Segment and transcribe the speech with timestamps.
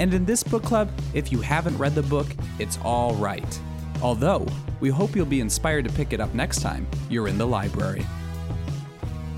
[0.00, 2.26] And in this book club, if you haven't read the book,
[2.58, 3.60] it's all right.
[4.00, 4.46] Although,
[4.80, 8.06] we hope you'll be inspired to pick it up next time you're in the library.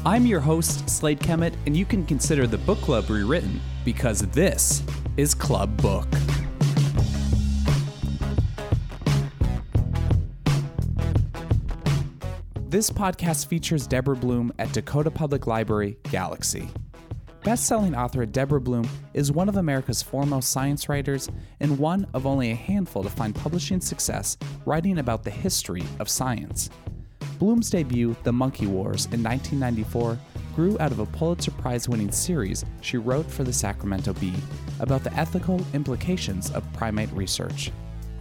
[0.07, 4.85] I'm your host, Slade Kemet, and you can consider the book club rewritten because this
[5.17, 6.07] is Club Book.
[12.69, 16.69] This podcast features Deborah Blum at Dakota Public Library Galaxie.
[17.45, 21.29] Best-selling author Deborah Blum is one of America's foremost science writers
[21.59, 26.09] and one of only a handful to find publishing success writing about the history of
[26.09, 26.71] science.
[27.41, 30.17] Blum's debut, The Monkey Wars, in 1994,
[30.55, 34.35] grew out of a Pulitzer Prize winning series she wrote for the Sacramento Bee
[34.79, 37.73] about the ethical implications of primate research.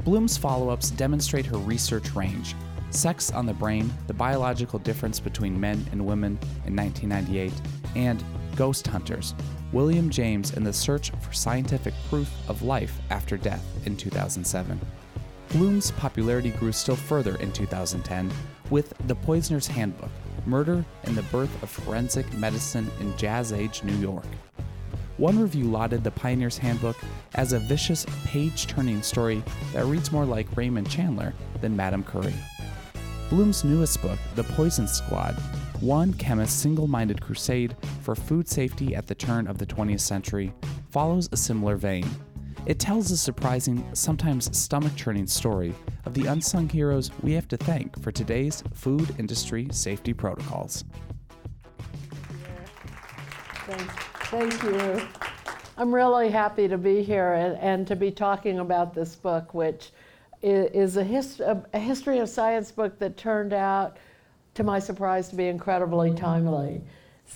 [0.03, 2.55] Blum's follow ups demonstrate her research range
[2.89, 7.53] Sex on the Brain, The Biological Difference Between Men and Women in 1998,
[7.95, 8.21] and
[8.55, 9.35] Ghost Hunters
[9.71, 14.79] William James and the Search for Scientific Proof of Life After Death in 2007.
[15.49, 18.31] Blum's popularity grew still further in 2010
[18.69, 20.11] with The Poisoner's Handbook
[20.45, 24.25] Murder and the Birth of Forensic Medicine in Jazz Age New York.
[25.17, 26.97] One review lauded The Poisoner's Handbook
[27.35, 32.33] as a vicious, page turning story that reads more like Raymond Chandler than Madame Curie.
[33.29, 35.37] Blum's newest book, The Poison Squad,
[35.81, 40.53] one chemist's single minded crusade for food safety at the turn of the 20th century,
[40.91, 42.07] follows a similar vein.
[42.67, 45.73] It tells a surprising, sometimes stomach churning story
[46.05, 50.85] of the unsung heroes we have to thank for today's food industry safety protocols.
[53.65, 55.01] Thank you.
[55.77, 59.91] I'm really happy to be here and, and to be talking about this book, which
[60.43, 63.97] is a, hist- a history of science book that turned out
[64.53, 66.81] to my surprise, to be incredibly timely.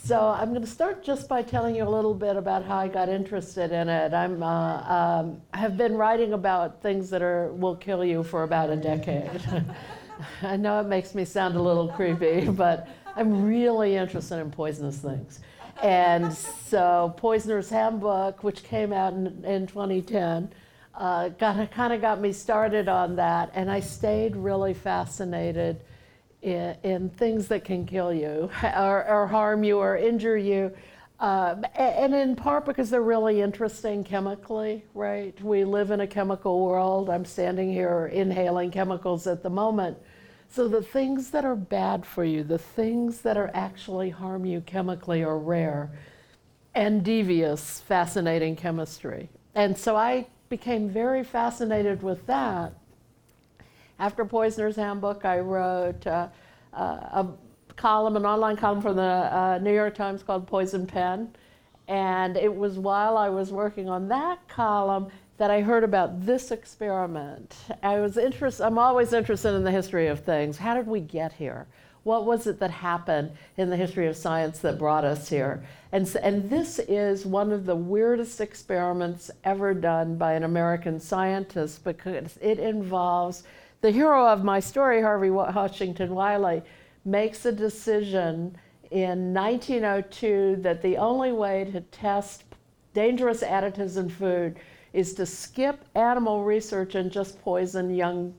[0.03, 2.87] So I'm going to start just by telling you a little bit about how I
[2.87, 4.13] got interested in it.
[4.13, 8.69] I'm uh, um, have been writing about things that are will kill you for about
[8.69, 9.41] a decade.
[10.41, 14.97] I know it makes me sound a little creepy, but I'm really interested in poisonous
[14.99, 15.39] things.
[15.81, 20.49] And so, Poisoner's Handbook, which came out in, in 2010,
[20.93, 25.81] uh, got kind of got me started on that, and I stayed really fascinated
[26.45, 30.71] in, in things that can kill you or, or harm you or injure you.
[31.19, 35.39] Uh, and in part because they're really interesting chemically, right?
[35.41, 37.09] We live in a chemical world.
[37.09, 39.97] I'm standing here inhaling chemicals at the moment.
[40.49, 44.61] So the things that are bad for you, the things that are actually harm you
[44.61, 45.89] chemically are rare
[46.75, 49.29] and devious, fascinating chemistry.
[49.55, 52.73] And so I became very fascinated with that
[53.99, 56.27] after Poisoner's Handbook, I wrote uh,
[56.73, 57.27] uh, a
[57.75, 61.29] column, an online column for the uh, New York Times called Poison Pen.
[61.87, 65.07] And it was while I was working on that column
[65.37, 67.55] that I heard about this experiment.
[67.83, 70.57] I was interested, I'm always interested in the history of things.
[70.57, 71.67] How did we get here?
[72.03, 75.63] What was it that happened in the history of science that brought us here?
[75.91, 81.83] And, and this is one of the weirdest experiments ever done by an American scientist
[81.83, 83.43] because it involves
[83.85, 86.63] the hero of my story, Harvey Washington Wiley,
[87.05, 88.57] makes a decision
[88.89, 92.45] in 1902 that the only way to test
[92.95, 94.57] dangerous additives in food
[94.91, 98.33] is to skip animal research and just poison young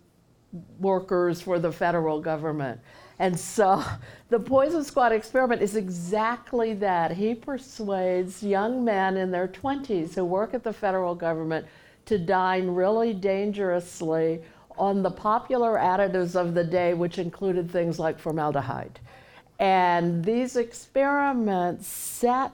[0.80, 2.80] workers for the federal government.
[3.20, 3.84] And so
[4.30, 7.12] the Poison Squad experiment is exactly that.
[7.12, 11.68] He persuades young men in their 20s who work at the federal government
[12.06, 14.42] to dine really dangerously
[14.78, 18.98] on the popular additives of the day, which included things like formaldehyde.
[19.58, 22.52] And these experiments set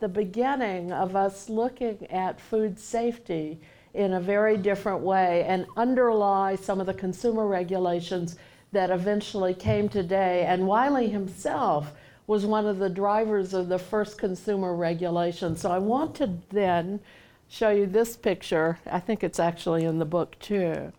[0.00, 3.60] the beginning of us looking at food safety
[3.94, 8.36] in a very different way and underlie some of the consumer regulations
[8.72, 10.44] that eventually came today.
[10.46, 11.92] And Wiley himself
[12.26, 15.56] was one of the drivers of the first consumer regulation.
[15.56, 17.00] So I want to then
[17.48, 18.78] show you this picture.
[18.86, 20.92] I think it's actually in the book too.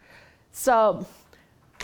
[0.56, 1.06] So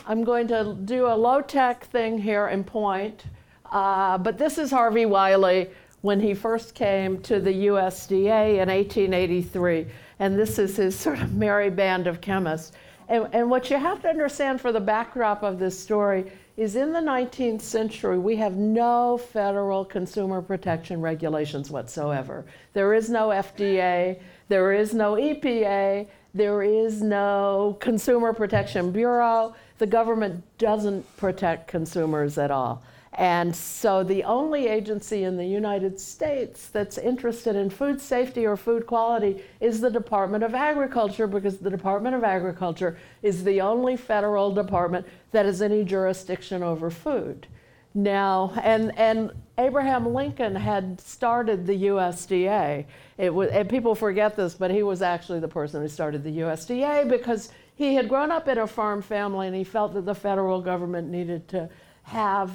[0.06, 3.24] I'm going to do a low tech thing here and point,
[3.71, 5.71] uh, but this is Harvey Wiley
[6.01, 9.88] when he first came to the USDA in 1883.
[10.19, 12.71] and this is his sort of merry band of chemists.
[13.07, 16.94] And, and what you have to understand for the backdrop of this story is in
[16.94, 22.45] the 19th century, we have no federal consumer protection regulations whatsoever.
[22.74, 29.56] There is no FDA, there is no EPA, there is no Consumer Protection Bureau.
[29.80, 32.84] The government doesn't protect consumers at all.
[33.14, 38.56] And so the only agency in the United States that's interested in food safety or
[38.56, 43.98] food quality is the Department of Agriculture because the Department of Agriculture is the only
[43.98, 47.48] federal department that has any jurisdiction over food.
[47.96, 52.86] Now, and, and Abraham Lincoln had started the USDA.
[53.19, 56.39] It was, and people forget this, but he was actually the person who started the
[56.39, 60.16] USDA because he had grown up in a farm family and he felt that the
[60.16, 61.69] federal government needed to
[62.04, 62.50] have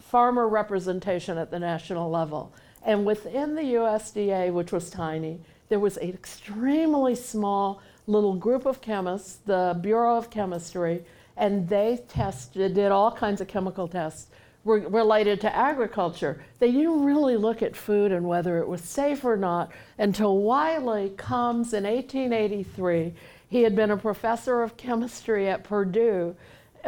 [0.00, 2.52] farmer representation at the national level.
[2.84, 8.80] And within the USDA, which was tiny, there was an extremely small little group of
[8.80, 11.04] chemists, the Bureau of Chemistry,
[11.36, 14.26] and they tested, did all kinds of chemical tests
[14.68, 16.40] re- related to agriculture.
[16.58, 21.10] They didn't really look at food and whether it was safe or not until Wiley
[21.16, 23.14] comes in 1883.
[23.48, 26.36] He had been a professor of chemistry at Purdue.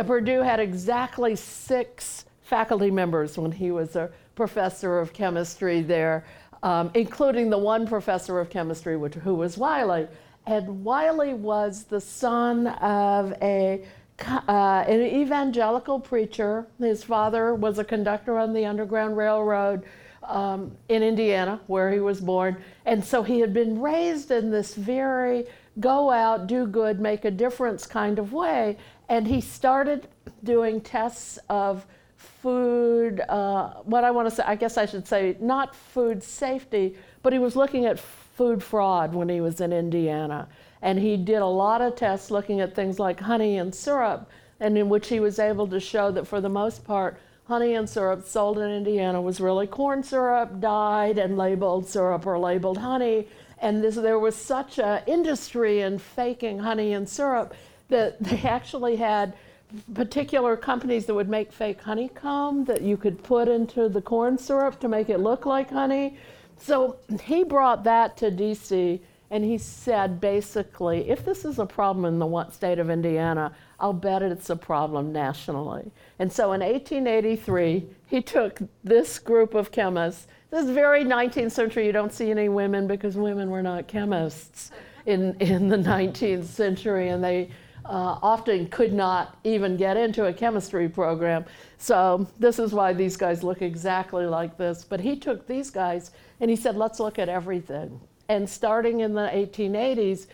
[0.06, 6.24] Purdue had exactly six faculty members when he was a professor of chemistry there,
[6.62, 10.06] um, including the one professor of chemistry which, who was Wiley.
[10.46, 13.84] And Wiley was the son of a
[14.28, 16.66] uh, an evangelical preacher.
[16.78, 19.84] His father was a conductor on the Underground Railroad
[20.22, 22.56] um, in Indiana, where he was born.
[22.86, 25.46] And so he had been raised in this very
[25.78, 28.76] go out, do good, make a difference kind of way.
[29.08, 30.08] And he started
[30.44, 31.86] doing tests of
[32.16, 36.96] food, uh, what I want to say, I guess I should say, not food safety,
[37.22, 40.48] but he was looking at food fraud when he was in Indiana.
[40.82, 44.76] And he did a lot of tests looking at things like honey and syrup, and
[44.78, 48.26] in which he was able to show that for the most part, honey and syrup
[48.26, 53.26] sold in Indiana was really corn syrup, dyed and labeled syrup or labeled honey.
[53.58, 57.54] And this, there was such an industry in faking honey and syrup
[57.88, 59.34] that they actually had
[59.94, 64.80] particular companies that would make fake honeycomb that you could put into the corn syrup
[64.80, 66.16] to make it look like honey.
[66.56, 69.00] So he brought that to DC
[69.30, 73.92] and he said basically, if this is a problem in the state of Indiana, I'll
[73.92, 75.92] bet it's a problem nationally.
[76.18, 80.26] And so in 1883, he took this group of chemists.
[80.50, 81.86] This is very 19th century.
[81.86, 84.72] You don't see any women because women were not chemists
[85.06, 87.50] in, in the 19th century, and they
[87.84, 91.44] uh, often could not even get into a chemistry program.
[91.78, 94.84] So this is why these guys look exactly like this.
[94.84, 96.10] But he took these guys
[96.40, 98.00] and he said, let's look at everything.
[98.30, 100.28] And starting in the 1880s,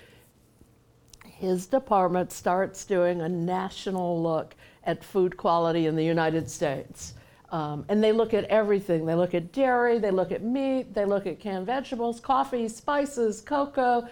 [1.25, 4.55] his department starts doing a national look
[4.85, 7.15] at food quality in the United States.
[7.51, 9.07] Um, and they look at everything.
[9.07, 13.41] They look at dairy, they look at meat, they look at canned vegetables, coffee, spices,
[13.41, 14.07] cocoa,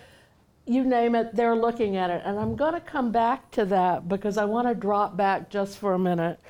[0.64, 2.22] you name it, they're looking at it.
[2.25, 5.76] And I'm going to come back to that because I want to drop back just
[5.76, 6.40] for a minute.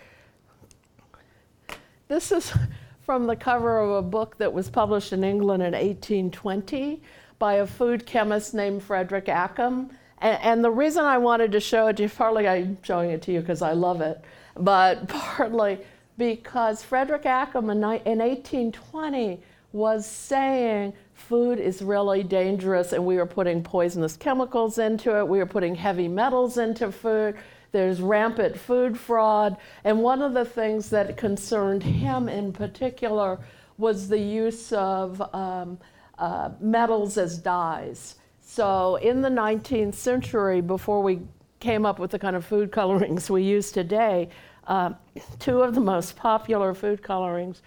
[2.06, 2.52] This is
[3.04, 7.02] from the cover of a book that was published in England in 1820
[7.38, 9.90] by a food chemist named Frederick Accum.
[10.18, 13.22] And, and the reason I wanted to show it to you, partly I'm showing it
[13.22, 14.20] to you because I love it,
[14.56, 15.78] but partly
[16.16, 19.40] because Frederick Accum in, in 1820
[19.72, 25.38] was saying food is really dangerous and we were putting poisonous chemicals into it, we
[25.38, 27.36] were putting heavy metals into food.
[27.72, 29.56] There's rampant food fraud.
[29.82, 33.40] And one of the things that concerned him in particular
[33.78, 35.78] was the use of um,
[36.18, 38.16] uh, metals as dyes.
[38.40, 41.20] So in the 19th century, before we
[41.60, 44.28] came up with the kind of food colorings we use today,
[44.66, 44.92] uh,
[45.38, 47.62] two of the most popular food colorings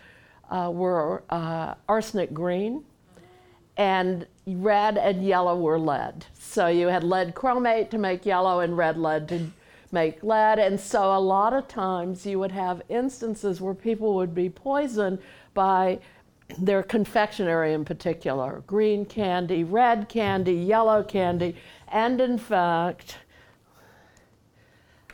[0.49, 2.83] uh, were uh, arsenic green
[3.77, 6.25] and red and yellow were lead.
[6.39, 9.51] So you had lead chromate to make yellow and red lead to
[9.91, 10.59] make lead.
[10.59, 15.19] And so a lot of times you would have instances where people would be poisoned
[15.53, 15.99] by
[16.57, 21.55] their confectionery in particular green candy, red candy, yellow candy.
[21.89, 23.17] And in fact,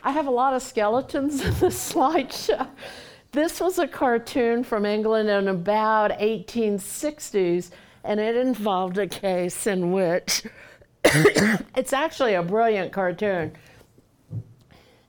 [0.02, 2.68] I have a lot of skeletons in this slideshow.
[3.32, 7.70] This was a cartoon from England in about 1860s
[8.04, 10.44] and it involved a case in which
[11.04, 13.52] it's actually a brilliant cartoon.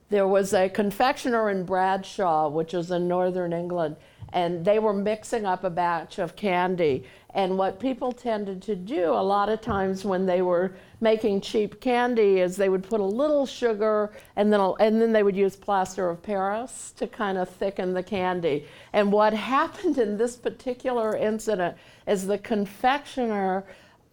[0.08, 3.96] There was a confectioner in Bradford, which is in northern England,
[4.32, 7.04] and they were mixing up a batch of candy.
[7.34, 11.80] And what people tended to do a lot of times when they were making cheap
[11.80, 15.54] candy is they would put a little sugar and then, and then they would use
[15.54, 18.66] plaster of Paris to kind of thicken the candy.
[18.92, 23.64] And what happened in this particular incident is the confectioner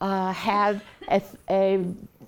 [0.02, 1.86] uh, had a, a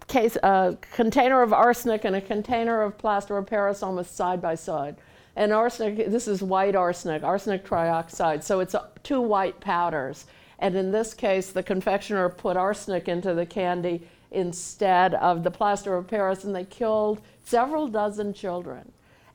[0.08, 4.56] case, a container of arsenic and a container of plaster of Paris almost side by
[4.56, 4.96] side.
[5.36, 10.26] And arsenic, this is white arsenic, arsenic trioxide, so it's uh, two white powders.
[10.60, 15.96] And in this case, the confectioner put arsenic into the candy instead of the plaster
[15.96, 18.92] of Paris, and they killed several dozen children.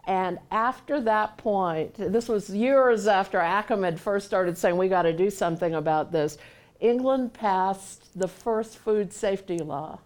[0.07, 5.03] And after that point, this was years after Accum had first started saying, we got
[5.03, 6.39] to do something about this,
[6.81, 9.99] England passed the first food safety law.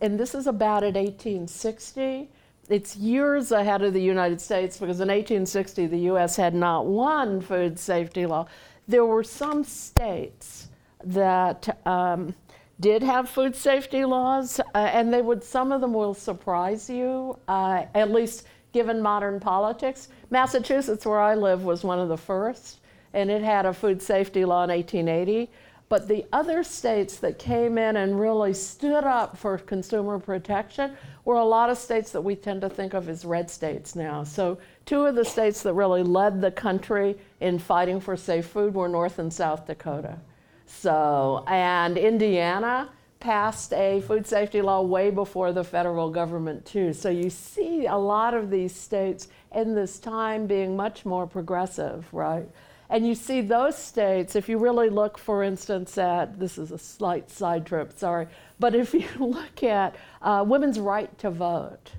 [0.00, 2.28] And this is about at 1860
[2.72, 6.36] it's years ahead of the United States because in 1860 the U.S.
[6.36, 8.46] had not one food safety law.
[8.88, 10.68] There were some states
[11.04, 12.34] that um,
[12.80, 15.44] did have food safety laws, uh, and they would.
[15.44, 20.08] Some of them will surprise you, uh, at least given modern politics.
[20.30, 22.80] Massachusetts, where I live, was one of the first,
[23.12, 25.50] and it had a food safety law in 1880.
[25.92, 30.96] But the other states that came in and really stood up for consumer protection
[31.26, 34.24] were a lot of states that we tend to think of as red states now.
[34.24, 34.56] So,
[34.86, 38.88] two of the states that really led the country in fighting for safe food were
[38.88, 40.18] North and South Dakota.
[40.64, 42.88] So, and Indiana
[43.20, 46.94] passed a food safety law way before the federal government, too.
[46.94, 52.06] So, you see a lot of these states in this time being much more progressive,
[52.14, 52.48] right?
[52.92, 56.78] And you see those states, if you really look, for instance, at this is a
[56.78, 58.28] slight side trip, sorry,
[58.60, 61.92] but if you look at uh, women's right to vote,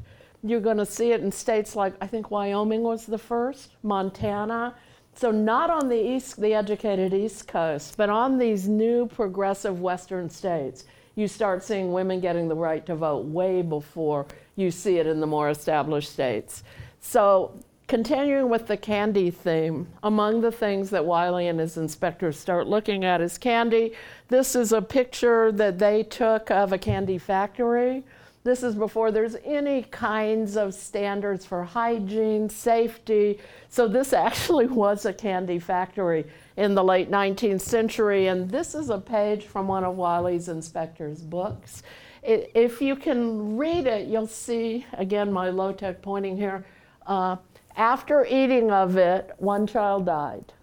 [0.44, 4.76] you're going to see it in states like, I think Wyoming was the first, Montana.
[5.16, 10.30] So, not on the East, the educated East Coast, but on these new progressive Western
[10.30, 10.86] states,
[11.16, 15.20] you start seeing women getting the right to vote way before you see it in
[15.20, 16.64] the more established states.
[17.00, 22.68] So, continuing with the candy theme, among the things that Wiley and his inspectors start
[22.68, 23.94] looking at is candy.
[24.30, 28.04] This is a picture that they took of a candy factory.
[28.44, 33.40] This is before there's any kinds of standards for hygiene, safety.
[33.70, 36.26] So, this actually was a candy factory
[36.58, 38.28] in the late 19th century.
[38.28, 41.84] And this is a page from one of Wiley's inspectors' books.
[42.22, 46.66] if you can read it, you'll see, again, my low tech pointing here.
[47.06, 47.36] Uh,
[47.76, 50.54] after eating of it, one child died.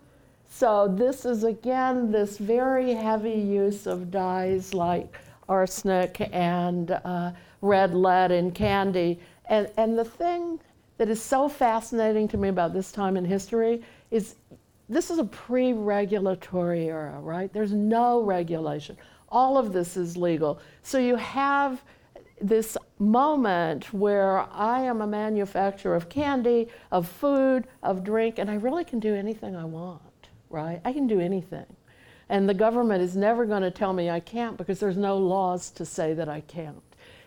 [0.49, 5.17] So, this is again this very heavy use of dyes like
[5.49, 9.21] arsenic and uh, red lead in candy.
[9.49, 10.61] And, and the thing
[10.99, 14.35] that is so fascinating to me about this time in history is
[14.89, 17.53] this is a pre regulatory era, right?
[17.53, 18.97] There's no regulation.
[19.29, 20.61] All of this is legal.
[20.83, 21.81] So, you have
[22.41, 28.55] this moment where I am a manufacturer of candy, of food, of drink, and I
[28.55, 30.81] really can do anything I want, right?
[30.85, 31.67] I can do anything.
[32.29, 35.71] And the government is never going to tell me I can't because there's no laws
[35.73, 36.83] to say that I can't.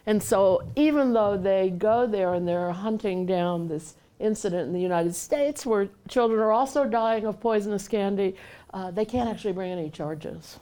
[0.06, 4.80] And so, even though they go there and they're hunting down this incident in the
[4.80, 8.36] United States where children are also dying of poisonous candy,
[8.74, 10.60] uh, they can't actually bring any charges.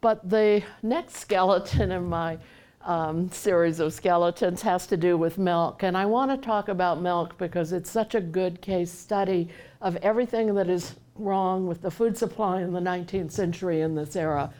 [0.00, 2.38] But the next skeleton in my
[2.84, 5.82] um, series of skeletons has to do with milk.
[5.82, 9.48] And I want to talk about milk because it's such a good case study
[9.80, 14.16] of everything that is wrong with the food supply in the 19th century in this
[14.16, 14.52] era.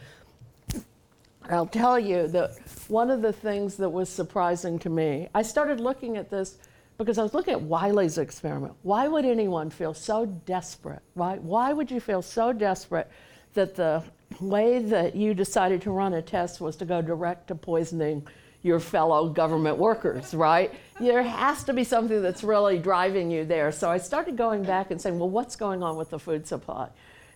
[1.50, 2.52] I'll tell you that
[2.88, 6.58] one of the things that was surprising to me, I started looking at this
[6.98, 8.74] because I was looking at Wiley's experiment.
[8.82, 11.42] Why would anyone feel so desperate, right?
[11.42, 13.10] Why would you feel so desperate
[13.54, 14.04] that the
[14.40, 18.26] way that you decided to run a test was to go direct to poisoning
[18.62, 20.72] your fellow government workers, right?
[21.00, 23.72] There has to be something that's really driving you there.
[23.72, 26.88] So I started going back and saying, well, what's going on with the food supply?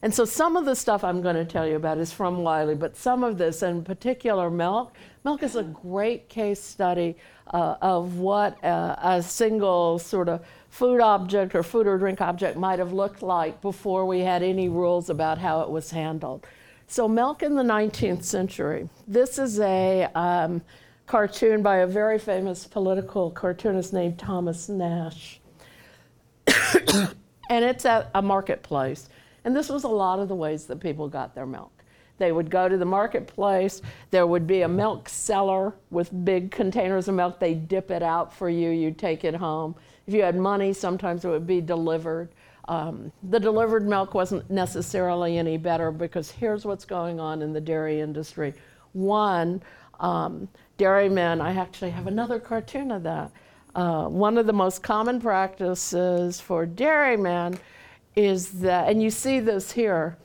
[0.02, 2.74] And so some of the stuff I'm going to tell you about is from Wiley,
[2.74, 7.16] but some of this, in particular milk, milk is a great case study
[7.52, 12.56] uh, of what uh, a single sort of food object or food or drink object
[12.56, 16.46] might have looked like before we had any rules about how it was handled.
[16.88, 18.88] So, milk in the 19th century.
[19.08, 20.62] This is a um,
[21.06, 25.40] cartoon by a very famous political cartoonist named Thomas Nast.
[27.50, 29.08] and it's at a marketplace.
[29.44, 31.72] And this was a lot of the ways that people got their milk.
[32.18, 37.08] They would go to the marketplace, there would be a milk seller with big containers
[37.08, 37.40] of milk.
[37.40, 39.74] They'd dip it out for you, you'd take it home.
[40.06, 42.28] If you had money, sometimes it would be delivered.
[42.68, 47.60] Um, the delivered milk wasn't necessarily any better because here's what's going on in the
[47.60, 48.54] dairy industry.
[48.92, 49.62] One,
[50.00, 53.30] um, dairymen, I actually have another cartoon of that.
[53.74, 57.58] Uh, one of the most common practices for dairymen
[58.16, 60.16] is that, and you see this here,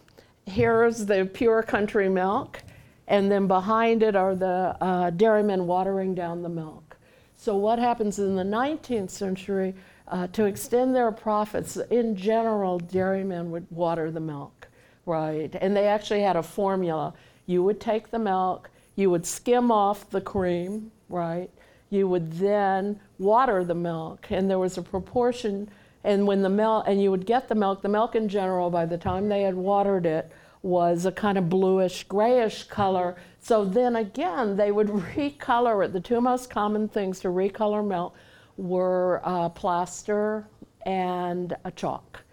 [0.45, 2.61] here's the pure country milk,
[3.07, 6.95] and then behind it are the uh, dairymen watering down the milk.
[7.35, 9.75] So, what happens in the 19th century?
[10.11, 14.67] Uh, to extend their profits, in general, dairymen would water the milk,
[15.05, 15.55] right?
[15.61, 17.13] And they actually had a formula.
[17.45, 21.49] You would take the milk, you would skim off the cream, right?
[21.89, 25.69] You would then water the milk, and there was a proportion.
[26.03, 28.85] And when the milk, and you would get the milk, the milk in general, by
[28.85, 30.29] the time they had watered it,
[30.61, 33.15] was a kind of bluish, grayish color.
[33.39, 35.93] So then again, they would recolor it.
[35.93, 38.13] The two most common things to recolor milk
[38.57, 40.47] were uh, plaster
[40.85, 42.23] and a chalk.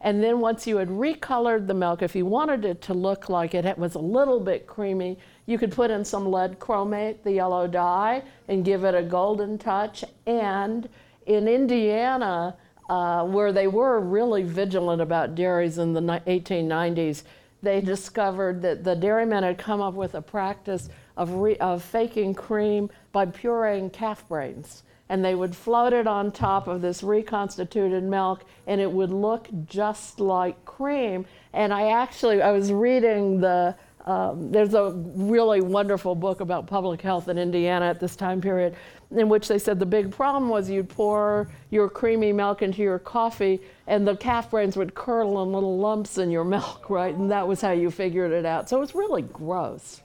[0.00, 3.54] And then once you had recolored the milk, if you wanted it to look like
[3.54, 7.68] it was a little bit creamy, you could put in some lead chromate, the yellow
[7.68, 10.04] dye, and give it a golden touch.
[10.26, 10.88] And
[11.26, 12.56] in Indiana,
[12.88, 17.22] uh, where they were really vigilant about dairies in the 1890s,
[17.62, 22.34] they discovered that the dairymen had come up with a practice of, re- of faking
[22.34, 28.02] cream by pureeing calf brains and they would float it on top of this reconstituted
[28.02, 31.26] milk and it would look just like cream.
[31.52, 33.76] And i actually i was reading the
[34.06, 38.74] um, there's a really wonderful book about public health in indiana at this time period
[39.14, 42.98] in which they said the big problem was you'd pour your creamy milk into your
[42.98, 47.14] coffee and the calf brains would curdle in little lumps in your milk right?
[47.14, 48.70] And that was how you figured it out.
[48.70, 50.00] So it was really gross.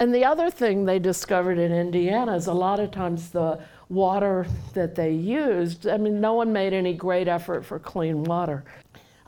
[0.00, 3.60] And the other thing they discovered in indiana is a lot of times the
[3.92, 8.64] water that they used, I mean, no one made any great effort for clean water.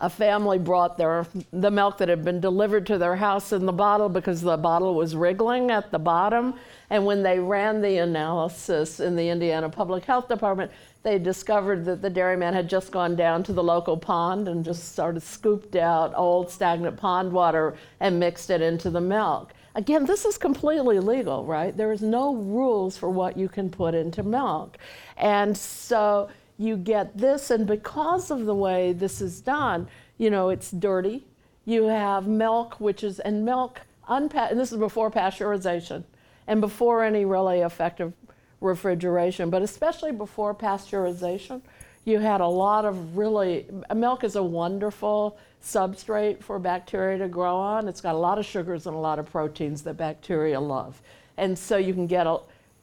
[0.00, 3.72] A family brought their the milk that had been delivered to their house in the
[3.72, 6.54] bottle because the bottle was wriggling at the bottom.
[6.90, 10.72] And when they ran the analysis in the Indiana Public Health Department,
[11.04, 14.94] they discovered that the dairyman had just gone down to the local pond and just
[14.94, 19.52] sort of scooped out old stagnant pond water and mixed it into the milk.
[19.74, 21.76] Again, this is completely legal, right?
[21.76, 24.78] There is no rules for what you can put into milk.
[25.16, 30.50] And so you get this, and because of the way this is done, you know,
[30.50, 31.26] it's dirty.
[31.64, 36.04] You have milk, which is, and milk, unpa- and this is before pasteurization
[36.46, 38.12] and before any really effective
[38.60, 41.62] refrigeration, but especially before pasteurization,
[42.04, 47.56] you had a lot of really, milk is a wonderful substrate for bacteria to grow
[47.56, 47.88] on.
[47.88, 51.00] It's got a lot of sugars and a lot of proteins that bacteria love.
[51.36, 52.38] And so you can get a,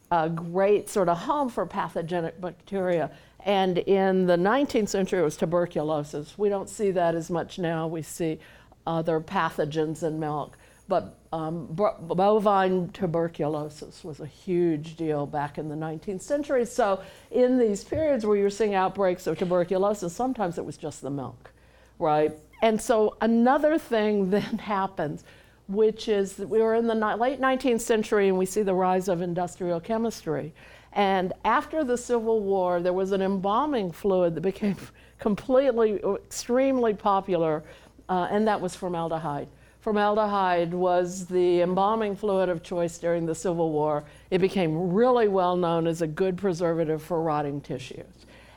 [0.10, 3.12] a great sort of home for pathogenic bacteria.
[3.46, 6.38] And in the 19th century, it was tuberculosis.
[6.38, 7.88] We don't see that as much now.
[7.88, 8.40] We see
[8.86, 10.58] other pathogens in milk.
[10.88, 16.66] But um, bovine tuberculosis was a huge deal back in the 19th century.
[16.66, 21.10] So, in these periods where you're seeing outbreaks of tuberculosis, sometimes it was just the
[21.10, 21.52] milk,
[21.98, 22.34] right?
[22.62, 25.24] And so another thing then happens,
[25.68, 29.22] which is we were in the late 19th century and we see the rise of
[29.22, 30.54] industrial chemistry.
[30.94, 34.76] And after the Civil War, there was an embalming fluid that became
[35.20, 37.64] completely, extremely popular,
[38.10, 39.48] uh, and that was formaldehyde.
[39.80, 44.04] Formaldehyde was the embalming fluid of choice during the Civil War.
[44.30, 48.06] It became really well known as a good preservative for rotting tissues.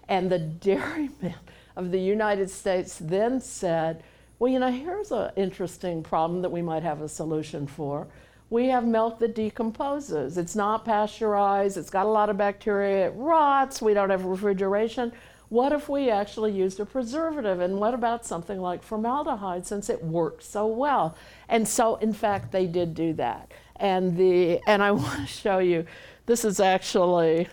[0.08, 1.34] And the dairymen
[1.76, 4.02] of the United States then said,
[4.38, 8.06] well, you know, here's an interesting problem that we might have a solution for.
[8.50, 10.36] We have milk that decomposes.
[10.38, 15.12] It's not pasteurized, it's got a lot of bacteria, it rots, we don't have refrigeration.
[15.48, 17.60] What if we actually used a preservative?
[17.60, 21.16] And what about something like formaldehyde since it works so well?
[21.48, 23.52] And so, in fact, they did do that.
[23.76, 25.86] And, the, and I want to show you
[26.26, 27.48] this is actually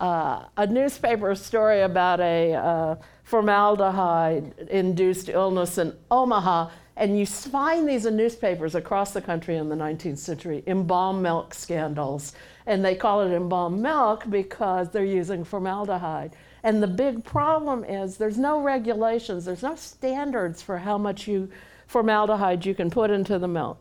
[0.00, 6.70] uh, a newspaper story about a uh, formaldehyde induced illness in Omaha.
[6.96, 11.54] And you find these in newspapers across the country in the 19th century, embalmed milk
[11.54, 12.34] scandals.
[12.66, 16.34] And they call it embalmed milk because they're using formaldehyde.
[16.62, 21.50] And the big problem is there's no regulations, there's no standards for how much you
[21.86, 23.78] formaldehyde you can put into the milk.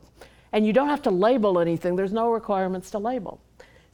[0.52, 3.42] And you don't have to label anything, there's no requirements to label.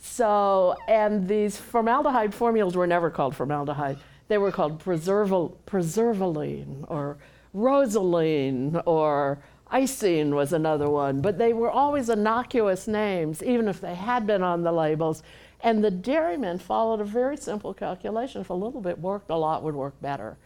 [0.06, 3.98] So, and these formaldehyde formulas were never called formaldehyde.
[4.28, 7.18] They were called preserval, preservaline or
[7.54, 9.40] rosaline or
[9.74, 11.22] isine was another one.
[11.22, 15.24] But they were always innocuous names, even if they had been on the labels.
[15.62, 18.42] And the dairymen followed a very simple calculation.
[18.42, 20.38] If a little bit worked, a lot would work better.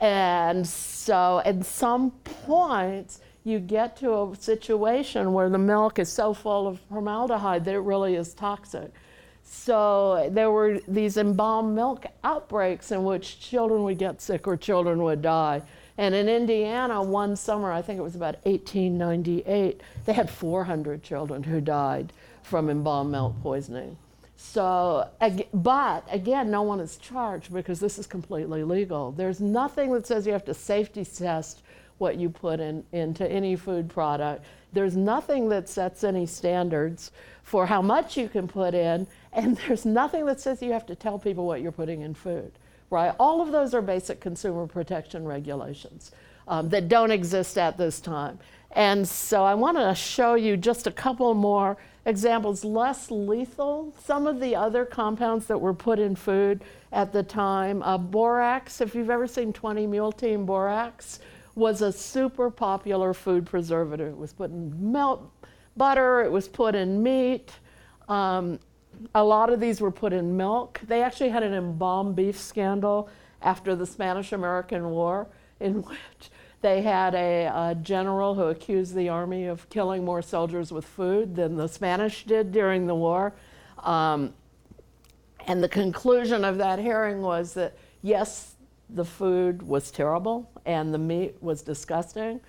[0.00, 6.34] And so at some points, you get to a situation where the milk is so
[6.34, 8.90] full of formaldehyde that it really is toxic.
[9.44, 15.02] So there were these embalmed milk outbreaks in which children would get sick or children
[15.02, 15.62] would die.
[15.96, 21.44] And in Indiana, one summer, I think it was about 1898, they had 400 children
[21.44, 23.96] who died from embalmed milk poisoning.
[24.36, 25.08] So,
[25.52, 29.12] but again, no one is charged because this is completely legal.
[29.12, 31.62] There's nothing that says you have to safety test
[31.98, 34.44] what you put in, into any food product.
[34.72, 39.84] There's nothing that sets any standards for how much you can put in, and there's
[39.84, 42.52] nothing that says you have to tell people what you're putting in food,
[42.90, 43.14] right?
[43.18, 46.12] All of those are basic consumer protection regulations
[46.48, 48.38] um, that don't exist at this time.
[48.72, 51.76] And so I want to show you just a couple more
[52.06, 53.94] examples less lethal.
[54.02, 58.80] Some of the other compounds that were put in food at the time, uh, borax,
[58.80, 61.20] if you've ever seen 20 mule team borax,
[61.54, 64.08] was a super popular food preservative.
[64.08, 65.32] It was put in milk,
[65.76, 67.52] butter, it was put in meat.
[68.08, 68.58] Um,
[69.14, 70.80] a lot of these were put in milk.
[70.86, 73.08] They actually had an embalmed beef scandal
[73.42, 75.28] after the Spanish American War,
[75.60, 80.72] in which they had a, a, general who accused the army of killing more soldiers
[80.72, 83.34] with food than the Spanish did during the war.
[83.80, 84.32] Um,
[85.46, 88.54] and the conclusion of that hearing was that yes,
[88.88, 92.40] the food was terrible and the meat was disgusting.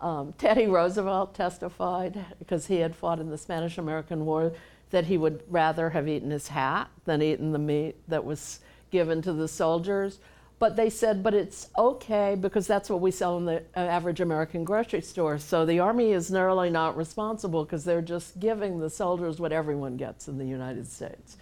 [0.00, 4.52] Um, Teddy Roosevelt testified because he had fought in the Spanish American War
[4.90, 8.60] that he would rather have eaten his hat than eaten the meat that was
[8.90, 10.18] given to the soldiers.
[10.58, 14.20] But they said, but it's okay because that's what we sell in the uh, average
[14.20, 15.38] American grocery store.
[15.38, 19.96] So the Army is nearly not responsible because they're just giving the soldiers what everyone
[19.96, 21.36] gets in the United States.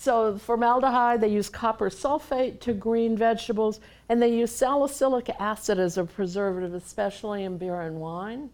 [0.00, 5.98] So formaldehyde, they use copper sulfate to green vegetables, and they use salicylic acid as
[5.98, 8.50] a preservative, especially in beer and wine.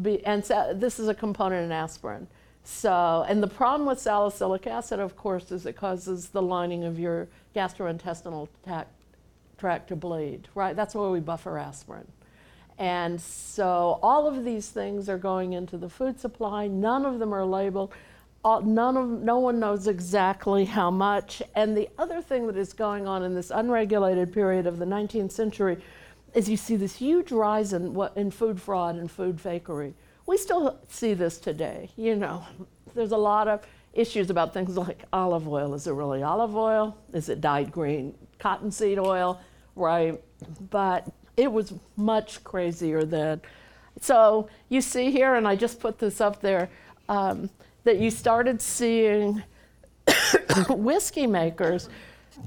[0.00, 2.26] Be, and so, this is a component in aspirin.
[2.64, 6.98] So, and the problem with salicylic acid, of course, is it causes the lining of
[6.98, 8.90] your gastrointestinal tract,
[9.58, 10.74] tract to bleed, right?
[10.74, 12.06] That's why we buffer aspirin.
[12.78, 16.68] And so all of these things are going into the food supply.
[16.68, 17.92] None of them are labeled
[18.46, 21.42] all, none of, no one knows exactly how much.
[21.56, 25.32] And the other thing that is going on in this unregulated period of the 19th
[25.32, 25.78] century
[26.32, 29.94] is you see this huge rise in, what, in food fraud and food fakery.
[30.26, 31.90] We still see this today.
[31.96, 32.46] You know,
[32.94, 35.74] there's a lot of issues about things like olive oil.
[35.74, 36.96] Is it really olive oil?
[37.12, 39.40] Is it dyed green cottonseed oil?
[39.74, 40.22] Right.
[40.70, 43.40] But it was much crazier then.
[44.00, 46.68] So you see here, and I just put this up there.
[47.08, 47.50] Um,
[47.86, 49.42] that you started seeing
[50.68, 51.88] whiskey makers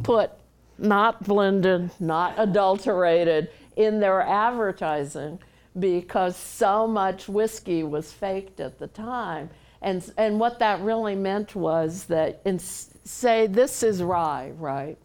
[0.03, 0.31] put
[0.77, 5.39] not blended, not adulterated in their advertising
[5.79, 9.49] because so much whiskey was faked at the time.
[9.81, 14.97] And, and what that really meant was that, in, say, this is rye, right?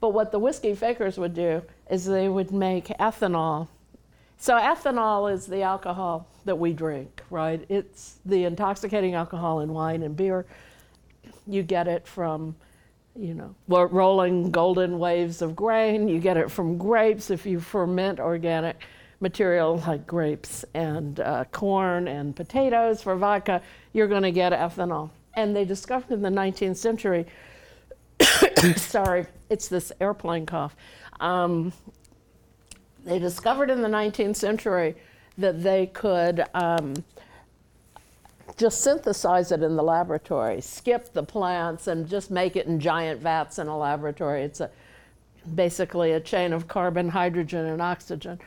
[0.00, 3.68] But what the whiskey fakers would do is they would make ethanol.
[4.36, 7.64] So, ethanol is the alcohol that we drink, right?
[7.68, 10.46] It's the intoxicating alcohol in wine and beer.
[11.46, 12.56] You get it from,
[13.14, 16.08] you know, rolling golden waves of grain.
[16.08, 18.76] You get it from grapes if you ferment organic
[19.20, 23.60] material like grapes and uh, corn and potatoes for vodka.
[23.92, 25.10] You're going to get ethanol.
[25.34, 27.26] And they discovered in the 19th century.
[28.76, 30.76] sorry, it's this airplane cough.
[31.20, 31.72] Um,
[33.04, 34.96] they discovered in the 19th century
[35.38, 36.94] that they could um,
[38.56, 43.20] just synthesize it in the laboratory, skip the plants, and just make it in giant
[43.20, 44.42] vats in a laboratory.
[44.42, 44.70] It's a,
[45.54, 48.40] basically a chain of carbon, hydrogen, and oxygen.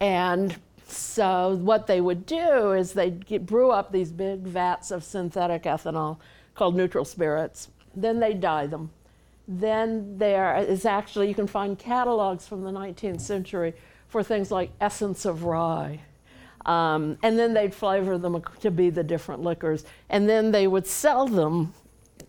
[0.00, 5.62] And so what they would do is they'd brew up these big vats of synthetic
[5.62, 6.18] ethanol
[6.54, 7.68] called neutral spirits.
[7.94, 8.90] Then they dye them.
[9.46, 13.74] Then there is actually, you can find catalogs from the 19th century
[14.08, 16.00] for things like essence of rye
[16.66, 19.84] um, and then they'd flavor them to be the different liquors.
[20.08, 21.74] And then they would sell them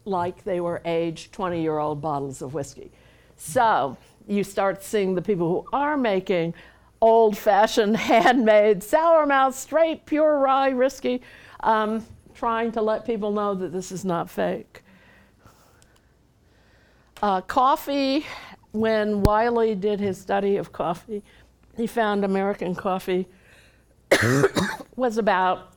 [0.06, 2.92] like they were aged 20 year old bottles of whiskey.
[3.38, 6.54] So you start seeing the people who are making
[7.02, 11.22] old fashioned, handmade, sour mash, straight, pure rye whiskey,
[11.60, 14.82] um, trying to let people know that this is not fake.
[17.22, 18.26] Uh, coffee,
[18.72, 21.24] when Wiley did his study of coffee,
[21.78, 23.28] he found American coffee
[24.96, 25.74] was about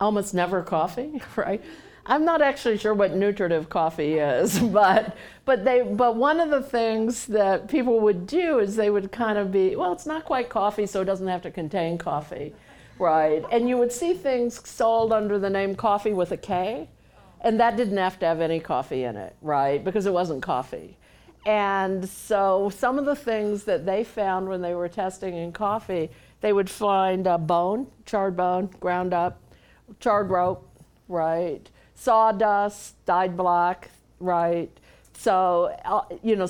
[0.00, 1.62] almost never coffee, right?
[2.06, 6.62] I'm not actually sure what nutritive coffee is, but but they but one of the
[6.62, 10.48] things that people would do is they would kind of be well, it's not quite
[10.48, 12.54] coffee, so it doesn't have to contain coffee,
[12.98, 13.44] right?
[13.50, 16.88] And you would see things sold under the name coffee with a K,
[17.40, 19.82] and that didn't have to have any coffee in it, right?
[19.82, 20.96] Because it wasn't coffee.
[21.46, 26.10] And so some of the things that they found when they were testing in coffee,
[26.40, 29.40] they would find a bone, charred bone, ground up,
[30.00, 30.68] charred rope,
[31.08, 31.68] right?
[31.94, 34.70] Sawdust, dyed black, right?
[35.14, 36.48] So, uh, you know,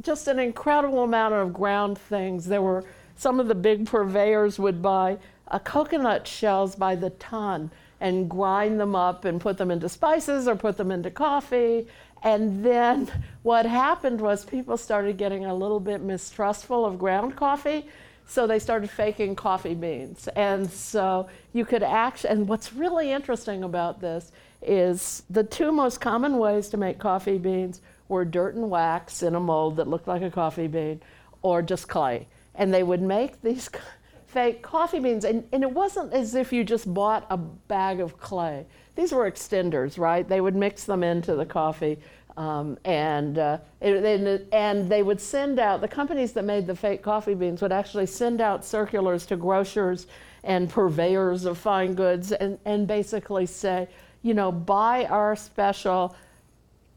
[0.00, 2.46] just an incredible amount of ground things.
[2.46, 2.84] There were
[3.16, 8.80] some of the big purveyors would buy a coconut shells by the ton and grind
[8.80, 11.86] them up and put them into spices or put them into coffee.
[12.22, 13.10] And then
[13.42, 17.86] what happened was people started getting a little bit mistrustful of ground coffee.
[18.30, 20.28] So they started faking coffee beans.
[20.36, 24.30] And so you could actually, and what's really interesting about this
[24.62, 29.34] is the two most common ways to make coffee beans were dirt and wax in
[29.34, 31.00] a mold that looked like a coffee bean
[31.42, 32.28] or just clay.
[32.54, 33.68] And they would make these
[34.28, 38.20] fake coffee beans, and, and it wasn't as if you just bought a bag of
[38.20, 38.64] clay.
[38.94, 40.28] These were extenders, right?
[40.28, 41.98] They would mix them into the coffee.
[42.36, 47.02] Um, and, uh, it, and they would send out, the companies that made the fake
[47.02, 50.06] coffee beans would actually send out circulars to grocers
[50.44, 53.88] and purveyors of fine goods and, and basically say,
[54.22, 56.14] you know, buy our special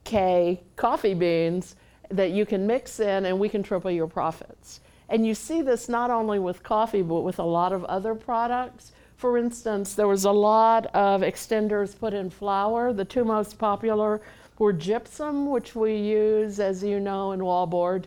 [0.03, 1.75] K coffee beans
[2.09, 4.81] that you can mix in and we can triple your profits.
[5.09, 8.91] And you see this not only with coffee, but with a lot of other products.
[9.17, 12.93] For instance, there was a lot of extenders put in flour.
[12.93, 14.21] The two most popular
[14.63, 18.06] were gypsum, which we use, as you know, in wallboard,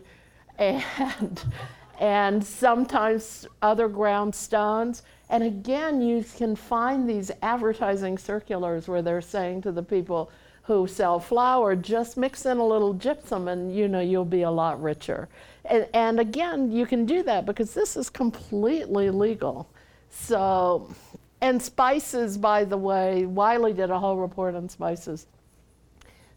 [0.57, 0.83] and,
[1.99, 5.03] and sometimes other ground stones.
[5.29, 10.31] And again, you can find these advertising circulars where they're saying to the people
[10.63, 14.51] who sell flour, just mix in a little gypsum and you know you'll be a
[14.51, 15.29] lot richer.
[15.63, 19.69] And, and again, you can do that because this is completely legal.
[20.09, 20.93] So,
[21.39, 25.27] and spices, by the way, Wiley did a whole report on spices.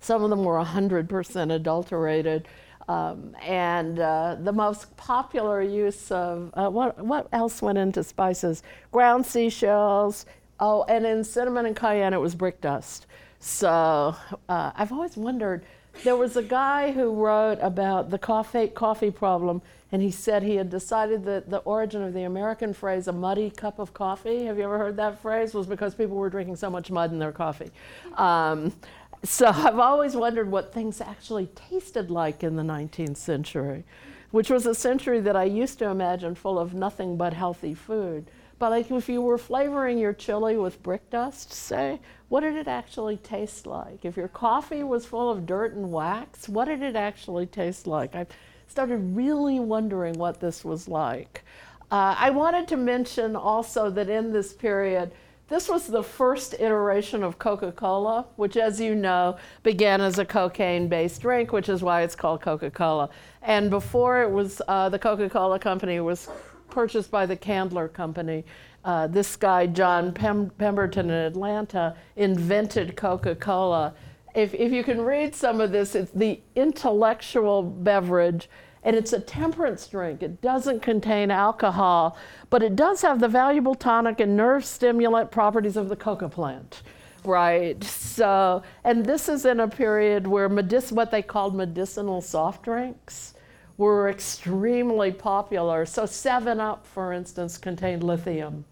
[0.00, 2.48] Some of them were 100% adulterated.
[2.88, 8.62] Um, and uh, the most popular use of uh, what, what else went into spices?
[8.90, 10.26] Ground seashells.
[10.58, 13.06] Oh, and in cinnamon and cayenne, it was brick dust.
[13.38, 14.16] So
[14.48, 15.64] uh, I've always wondered.
[16.04, 19.60] There was a guy who wrote about the coffee, coffee problem,
[19.92, 23.50] and he said he had decided that the origin of the American phrase "a muddy
[23.50, 25.52] cup of coffee." Have you ever heard that phrase?
[25.52, 27.70] Was because people were drinking so much mud in their coffee.
[28.16, 28.72] Um,
[29.24, 33.84] so I've always wondered what things actually tasted like in the 19th century,
[34.30, 38.30] which was a century that I used to imagine full of nothing but healthy food.
[38.58, 42.68] But like if you were flavoring your chili with brick dust, say, what did it
[42.68, 44.04] actually taste like?
[44.04, 48.14] If your coffee was full of dirt and wax, what did it actually taste like?
[48.14, 48.26] I
[48.68, 51.42] started really wondering what this was like.
[51.90, 55.12] Uh, I wanted to mention also that in this period,
[55.50, 60.24] this was the first iteration of Coca Cola, which, as you know, began as a
[60.24, 63.10] cocaine based drink, which is why it's called Coca Cola.
[63.42, 66.28] And before it was, uh, the Coca Cola company was
[66.70, 68.44] purchased by the Candler Company.
[68.84, 73.92] Uh, this guy, John Pem- Pemberton in Atlanta, invented Coca Cola.
[74.36, 78.48] If, if you can read some of this, it's the intellectual beverage
[78.82, 80.22] and it's a temperance drink.
[80.22, 82.16] It doesn't contain alcohol,
[82.48, 86.82] but it does have the valuable tonic and nerve stimulant properties of the coca plant.
[87.24, 87.82] Right.
[87.84, 93.34] So, and this is in a period where medic- what they called medicinal soft drinks
[93.76, 95.84] were extremely popular.
[95.84, 98.64] So, 7 Up, for instance, contained lithium.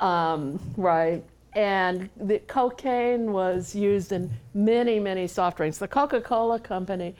[0.00, 1.22] Um, right.
[1.54, 5.78] And the cocaine was used in many, many soft drinks.
[5.78, 7.14] The Coca Cola Company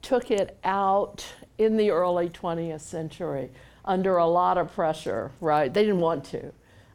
[0.00, 1.24] took it out
[1.60, 3.50] in the early 20th century
[3.84, 5.72] under a lot of pressure, right?
[5.72, 6.52] They didn't want to.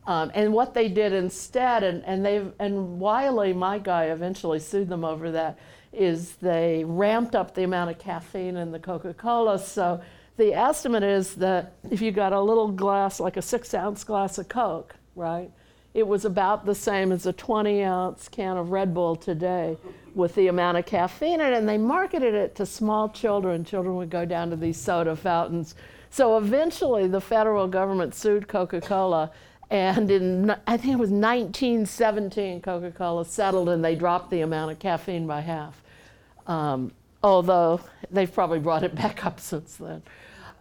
[0.07, 4.89] Um, and what they did instead, and, and, they and Wiley, my guy, eventually sued
[4.89, 5.59] them over that,
[5.93, 9.59] is they ramped up the amount of caffeine in the Coca Cola.
[9.59, 10.01] So
[10.37, 14.39] the estimate is that if you got a little glass, like a six ounce glass
[14.39, 15.51] of Coke, right,
[15.93, 19.77] it was about the same as a 20 ounce can of Red Bull today
[20.15, 23.65] with the amount of caffeine in it, and they marketed it to small children.
[23.65, 25.75] Children would go down to these soda fountains.
[26.09, 29.31] So eventually, the federal government sued Coca Cola,
[29.69, 34.71] and in I think it was 1917, Coca Cola settled and they dropped the amount
[34.71, 35.81] of caffeine by half.
[36.47, 36.91] Um,
[37.23, 40.03] although they've probably brought it back up since then.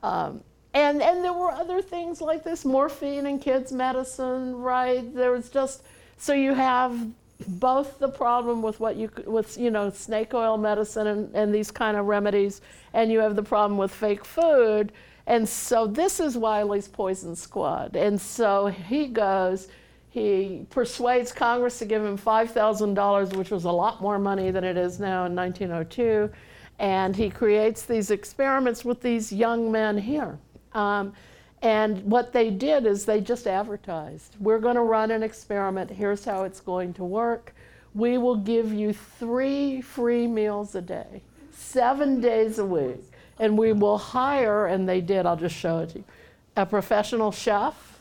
[0.03, 5.14] Um, and, and there were other things like this morphine in kids' medicine, right?
[5.14, 5.85] There was just,
[6.17, 6.99] so you have
[7.49, 11.70] both the problem with what you with you know snake oil medicine and, and these
[11.70, 12.61] kind of remedies,
[12.92, 14.92] and you have the problem with fake food.
[15.27, 17.97] And so this is Wiley's poison squad.
[17.97, 19.68] And so he goes,
[20.11, 24.77] he persuades Congress to give him $5,000, which was a lot more money than it
[24.77, 26.31] is now in 1902.
[26.79, 30.38] And he creates these experiments with these young men here.
[30.73, 31.14] Um,
[31.64, 36.24] and what they did is they just advertised we're going to run an experiment, here's
[36.24, 37.55] how it's going to work.
[37.94, 41.22] We will give you three free meals a day,
[41.53, 43.00] seven days a week.
[43.38, 46.05] And we will hire, and they did, I'll just show it to you,
[46.57, 47.98] a professional chef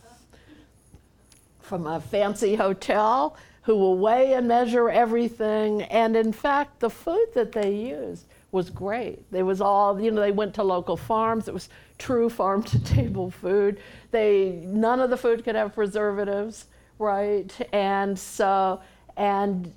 [1.61, 5.83] from a fancy hotel who will weigh and measure everything.
[5.83, 9.19] And in fact, the food that they used was great.
[9.33, 11.47] It was all, you know, they went to local farms.
[11.47, 13.79] It was true farm to table food.
[14.11, 16.65] They none of the food could have preservatives,
[16.99, 17.51] right?
[17.73, 18.79] And so
[19.17, 19.73] and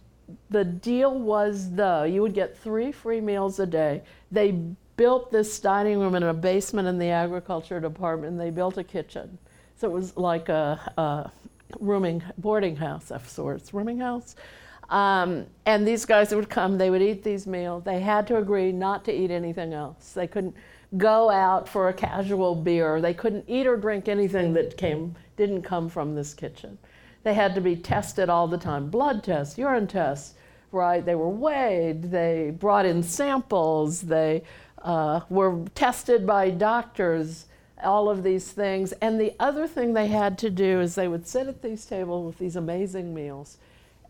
[0.51, 4.03] the deal was though you would get three free meals a day.
[4.31, 4.53] They
[4.97, 8.39] built this dining room in a basement in the agriculture department.
[8.39, 9.39] They built a kitchen,
[9.77, 11.31] so it was like a, a
[11.81, 14.37] rooming boarding house of sorts, rooming house.
[14.89, 17.83] Um, and these guys would come, they would eat these meals.
[17.85, 20.13] They had to agree not to eat anything else.
[20.13, 20.55] They couldn't
[20.97, 23.01] go out for a casual beer.
[23.01, 26.79] They couldn't eat or drink anything that came didn't come from this kitchen.
[27.23, 30.35] They had to be tested all the time, blood tests, urine tests,
[30.73, 31.05] right?
[31.05, 32.11] They were weighed.
[32.11, 34.03] They brought in samples.
[34.03, 34.45] They
[34.83, 37.47] uh, were tested by doctors.
[37.83, 38.93] All of these things.
[38.93, 42.25] And the other thing they had to do is they would sit at these tables
[42.25, 43.59] with these amazing meals.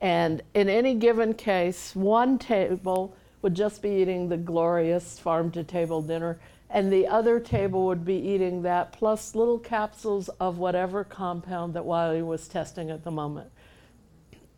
[0.01, 5.65] And in any given case, one table would just be eating the glorious farm to
[5.65, 11.05] table dinner, and the other table would be eating that plus little capsules of whatever
[11.05, 13.51] compound that Wiley was testing at the moment.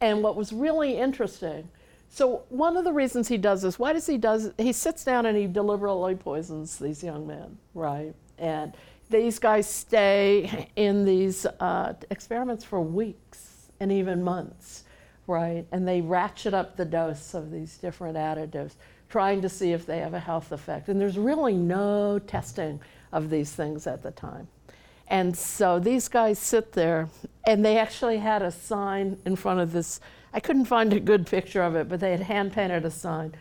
[0.00, 1.68] And what was really interesting,
[2.08, 5.26] so one of the reasons he does this, why does he does he sits down
[5.26, 8.14] and he deliberately poisons these young men, right?
[8.38, 8.74] And
[9.10, 14.84] these guys stay in these uh, experiments for weeks and even months,
[15.28, 15.66] right?
[15.70, 18.72] And they ratchet up the dose of these different additives
[19.08, 20.88] trying to see if they have a health effect.
[20.88, 22.80] And there's really no testing
[23.12, 24.48] of these things at the time.
[25.06, 27.08] And so these guys sit there,
[27.46, 30.00] and they actually had a sign in front of this.
[30.34, 33.34] I couldn't find a good picture of it, but they had hand painted a sign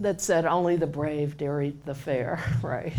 [0.00, 2.94] that said, Only the brave dare eat the fare, right?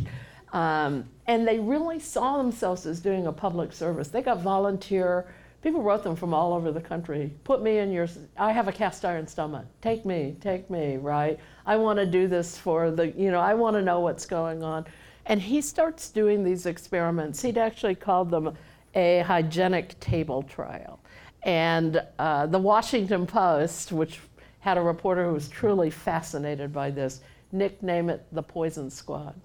[0.51, 4.09] Um, and they really saw themselves as doing a public service.
[4.09, 5.25] They got volunteer
[5.63, 7.31] people wrote them from all over the country.
[7.45, 9.65] Put me in your, I have a cast iron stomach.
[9.81, 11.39] Take me, take me, right?
[11.65, 14.61] I want to do this for the, you know, I want to know what's going
[14.61, 14.85] on.
[15.25, 17.41] And he starts doing these experiments.
[17.41, 18.57] He'd actually called them
[18.93, 20.99] a hygienic table trial.
[21.43, 24.19] And uh, the Washington Post, which
[24.59, 27.21] had a reporter who was truly fascinated by this,
[27.53, 29.39] nicknamed it the Poison Squad.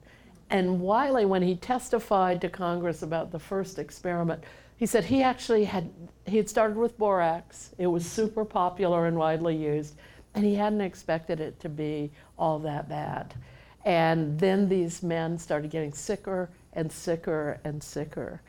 [0.50, 4.42] And Wiley, when he testified to Congress about the first experiment,
[4.78, 5.90] he said he actually had
[6.24, 7.74] he had started with borax.
[7.78, 9.96] It was super popular and widely used,
[10.34, 13.34] and he hadn't expected it to be all that bad.
[13.84, 18.40] And then these men started getting sicker and sicker and sicker.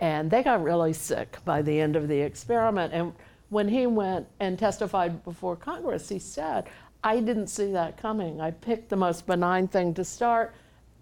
[0.00, 2.92] And they got really sick by the end of the experiment.
[2.92, 3.12] And
[3.48, 6.68] when he went and testified before Congress, he said,
[7.02, 8.40] I didn't see that coming.
[8.40, 10.54] I picked the most benign thing to start.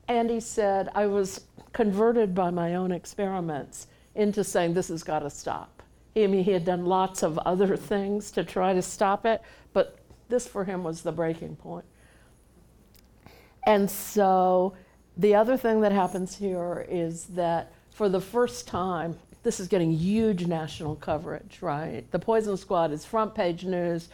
[0.09, 5.20] And he said, I was converted by my own experiments into saying this has got
[5.20, 5.83] to stop.
[6.16, 9.98] I mean, he had done lots of other things to try to stop it, but
[10.29, 11.85] this for him was the breaking point.
[13.66, 14.74] And so
[15.16, 19.92] the other thing that happens here is that for the first time, this is getting
[19.92, 22.05] huge national coverage, right?
[22.11, 24.09] The Poison Squad is front page news.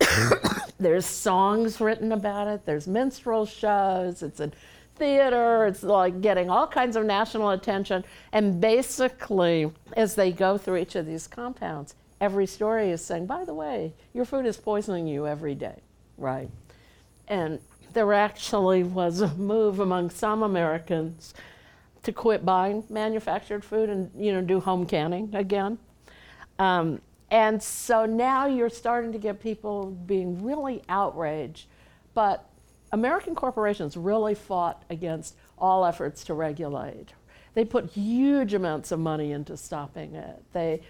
[0.78, 4.50] there's songs written about it, there's minstrel shows, it's a
[4.96, 5.66] theater.
[5.66, 8.04] It's like getting all kinds of national attention.
[8.32, 13.44] And basically, as they go through each of these compounds, every story is saying, by
[13.44, 15.80] the way, your food is poisoning you every day,
[16.18, 16.50] right?
[17.28, 17.60] And
[17.92, 21.34] there actually was a move among some Americans
[22.02, 25.78] to quit buying manufactured food and you know do home canning again.
[26.58, 27.00] Um,
[27.30, 31.66] and so now you're starting to get people being really outraged,
[32.14, 32.45] but
[32.92, 37.08] American corporations really fought against all efforts to regulate.
[37.54, 40.42] They put huge amounts of money into stopping it.
[40.52, 40.82] They,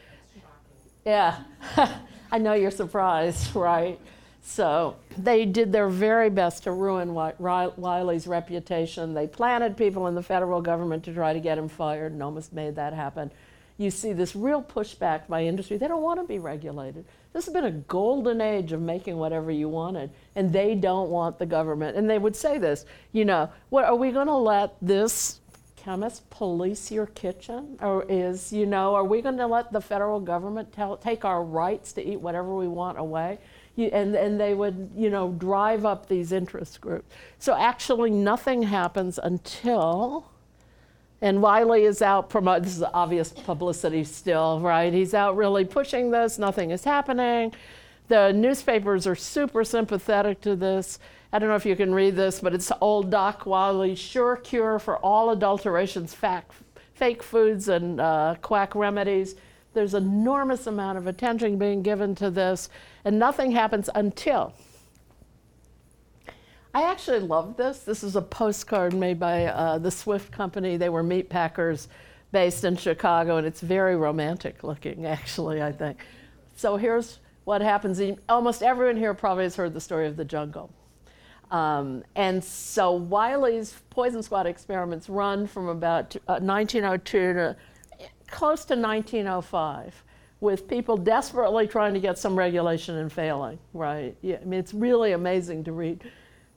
[1.05, 1.39] yeah,
[2.33, 3.99] I know you're surprised, right?
[4.43, 9.13] So they did their very best to ruin Wiley's reputation.
[9.13, 12.53] They planted people in the federal government to try to get him fired and almost
[12.53, 13.33] made that happen.
[13.79, 15.77] You see this real pushback by industry.
[15.77, 17.05] They don't want to be regulated.
[17.33, 21.39] This has been a golden age of making whatever you wanted, and they don't want
[21.39, 21.97] the government.
[21.97, 25.41] And they would say this, you know, what are we going to let this
[25.77, 27.77] chemist police your kitchen?
[27.83, 31.45] Or is, you know, are we going to let the federal government tell, take our
[31.45, 33.39] rights to eat whatever we want away?
[33.77, 37.15] You, and, and they would, you know, drive up these interest groups.
[37.39, 40.31] So actually, nothing happens until
[41.23, 44.93] and Wiley is out promoting, this is obvious publicity still, right?
[44.93, 47.53] He's out really pushing this, nothing is happening.
[48.09, 50.99] The newspapers are super sympathetic to this.
[51.33, 54.79] I don't know if you can read this, but it's old Doc Wiley's sure cure
[54.79, 56.53] for all adulterations, fact,
[56.95, 59.35] fake foods, and uh, quack remedies.
[59.75, 62.69] There's enormous amount of attention being given to this,
[63.05, 64.55] and nothing happens until
[66.77, 67.79] I actually love this.
[67.79, 70.77] This is a postcard made by uh, the Swift Company.
[70.77, 71.89] They were meat packers
[72.33, 76.05] based in Chicago, and it's very romantic looking, actually, I think.
[76.55, 77.99] So here's what happens.
[78.29, 80.71] Almost everyone here probably has heard the story of the jungle.
[81.51, 87.57] Um, and so Wiley's poison squad experiments run from about uh, 1902 to
[88.27, 90.05] close to 1905
[90.41, 94.15] with people desperately trying to get some regulation and failing, right?
[94.21, 96.05] Yeah, I mean, it's really amazing to read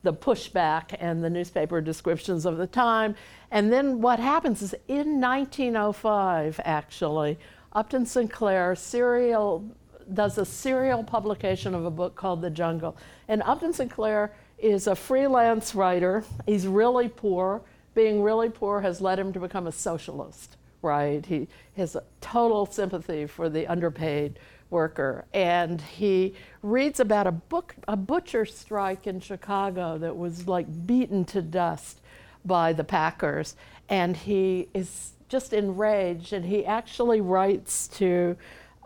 [0.03, 3.15] the pushback and the newspaper descriptions of the time.
[3.51, 7.37] And then what happens is in 1905, actually,
[7.73, 9.65] Upton Sinclair serial
[10.13, 12.97] does a serial publication of a book called The Jungle.
[13.27, 16.23] And Upton Sinclair is a freelance writer.
[16.45, 17.61] He's really poor.
[17.93, 21.25] Being really poor has led him to become a socialist, right?
[21.25, 27.97] He has total sympathy for the underpaid worker, and he reads about a book, a
[27.97, 32.01] butcher strike in Chicago that was like beaten to dust
[32.45, 33.55] by the Packers,
[33.89, 38.35] and he is just enraged, and he actually writes to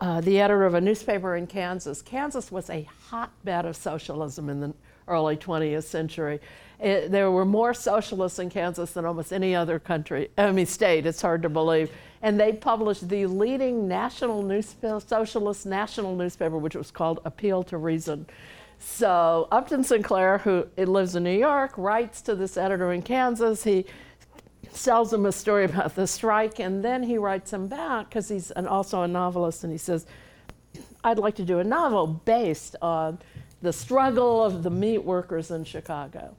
[0.00, 2.02] uh, the editor of a newspaper in Kansas.
[2.02, 4.74] Kansas was a hotbed of socialism in the
[5.08, 6.40] early 20th century.
[6.80, 11.06] It, there were more socialists in Kansas than almost any other country, I mean, state.
[11.06, 11.90] It's hard to believe
[12.24, 17.76] and they published the leading national newspaper, socialist national newspaper, which was called Appeal to
[17.76, 18.24] Reason.
[18.78, 23.62] So Upton Sinclair, who lives in New York, writes to this editor in Kansas.
[23.62, 23.84] He
[24.72, 28.50] tells him a story about the strike, and then he writes him back because he's
[28.52, 30.06] an, also a novelist, and he says,
[31.04, 33.18] "I'd like to do a novel based on
[33.60, 36.34] the struggle of the meat workers in Chicago."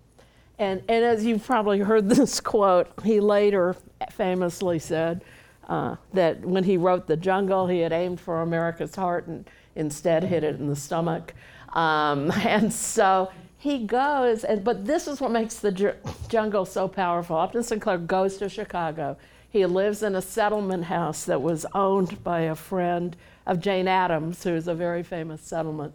[0.58, 3.76] And, and as you've probably heard this quote, he later
[4.12, 5.24] famously said,
[5.68, 10.24] uh, that when he wrote The Jungle, he had aimed for America's heart and instead
[10.24, 11.34] hit it in the stomach.
[11.74, 15.96] Um, and so he goes, and, but this is what makes the ju-
[16.30, 17.38] jungle so powerful.
[17.38, 19.18] Upton Sinclair goes to Chicago.
[19.50, 23.16] He lives in a settlement house that was owned by a friend
[23.48, 25.94] of Jane Addams, who's a very famous settlement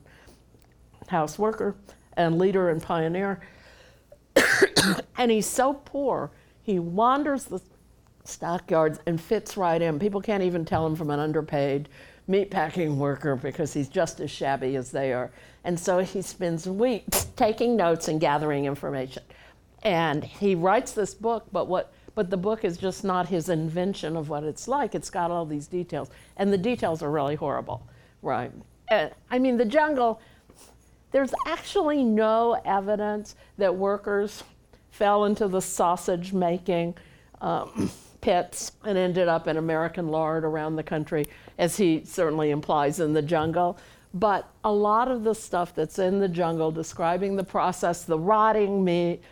[1.09, 1.75] house worker
[2.17, 3.41] and leader and pioneer.
[5.19, 6.31] and he's so poor,
[6.63, 7.61] he wanders the
[8.25, 9.99] stockyards and fits right in.
[9.99, 11.89] People can't even tell him from an underpaid
[12.29, 15.31] meatpacking worker because he's just as shabby as they are.
[15.65, 19.23] And so he spends weeks taking notes and gathering information.
[19.83, 24.17] And he writes this book, but what but the book is just not his invention
[24.17, 24.95] of what it's like.
[24.95, 26.11] It's got all these details.
[26.37, 27.87] And the details are really horrible,
[28.21, 28.51] right?
[28.91, 30.21] Uh, I mean, the jungle,
[31.11, 34.45] there's actually no evidence that workers
[34.91, 36.95] fell into the sausage making.
[37.41, 37.91] Um,
[38.21, 41.27] pits and ended up in American lard around the country,
[41.59, 43.79] as he certainly implies in the jungle.
[44.13, 48.85] But a lot of the stuff that's in the jungle describing the process, the rotting
[48.85, 49.23] meat,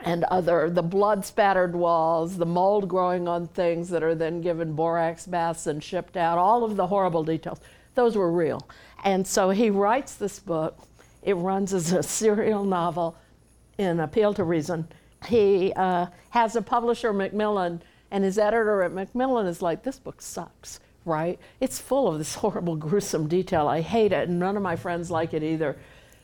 [0.00, 4.74] and other, the blood spattered walls, the mold growing on things that are then given
[4.74, 7.60] borax baths and shipped out, all of the horrible details,
[7.94, 8.66] those were real.
[9.04, 10.78] And so he writes this book.
[11.22, 13.16] It runs as a serial novel
[13.78, 14.88] in Appeal to Reason
[15.26, 20.20] he uh, has a publisher, Macmillan, and his editor at Macmillan is like, this book
[20.20, 21.38] sucks, right?
[21.60, 23.68] It's full of this horrible, gruesome detail.
[23.68, 25.76] I hate it, and none of my friends like it either.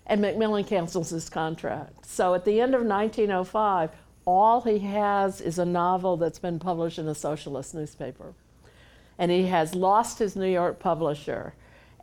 [0.07, 2.07] And Macmillan cancels his contract.
[2.07, 3.91] So at the end of 1905,
[4.25, 8.35] all he has is a novel that's been published in a socialist newspaper.
[9.19, 11.55] And he has lost his New York publisher.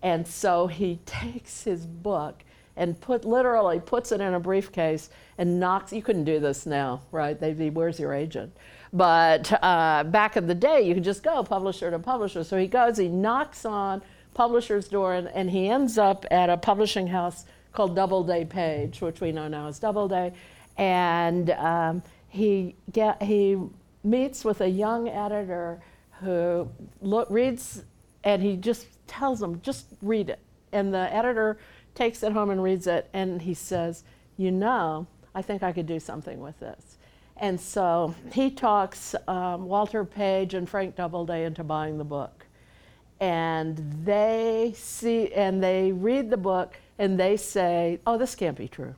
[0.04, 2.44] And so he takes his book
[2.76, 5.92] and put literally puts it in a briefcase and knocks.
[5.92, 7.40] You couldn't do this now, right?
[7.40, 8.56] They'd be, where's your agent?
[8.94, 12.44] But uh, back in the day, you could just go publisher to publisher.
[12.44, 14.02] So he goes, he knocks on
[14.34, 19.20] publisher's door, and, and he ends up at a publishing house called Doubleday Page, which
[19.20, 20.34] we know now as Doubleday,
[20.78, 23.58] and um, he get he
[24.04, 25.82] meets with a young editor
[26.22, 26.70] who
[27.30, 27.84] reads
[28.28, 30.40] and he just tells them, just read it.
[30.74, 31.58] And the editor
[31.96, 34.04] takes it home and reads it, and he says,
[34.36, 36.98] You know, I think I could do something with this.
[37.38, 42.46] And so he talks um, Walter Page and Frank Doubleday into buying the book.
[43.22, 48.68] And they see, and they read the book, and they say, Oh, this can't be
[48.68, 48.96] true,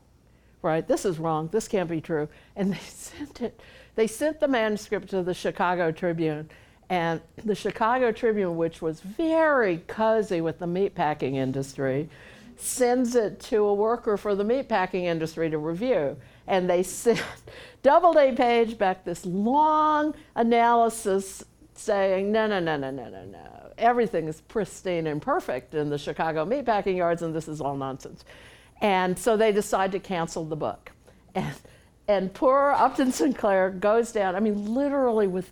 [0.64, 0.88] right?
[0.88, 1.50] This is wrong.
[1.52, 2.30] This can't be true.
[2.56, 3.62] And they sent it,
[3.94, 6.50] they sent the manuscript to the Chicago Tribune.
[6.90, 12.10] And the Chicago Tribune, which was very cozy with the meatpacking industry,
[12.58, 16.18] sends it to a worker for the meatpacking industry to review.
[16.48, 17.24] And they sent
[17.84, 21.44] Doubleday Page back this long analysis
[21.76, 23.72] saying, no, no, no, no, no, no, no.
[23.78, 28.26] Everything is pristine and perfect in the Chicago meatpacking yards, and this is all nonsense.
[28.82, 30.92] And so they decide to cancel the book.
[31.36, 31.54] And,
[32.08, 35.52] and poor Upton Sinclair goes down, I mean, literally with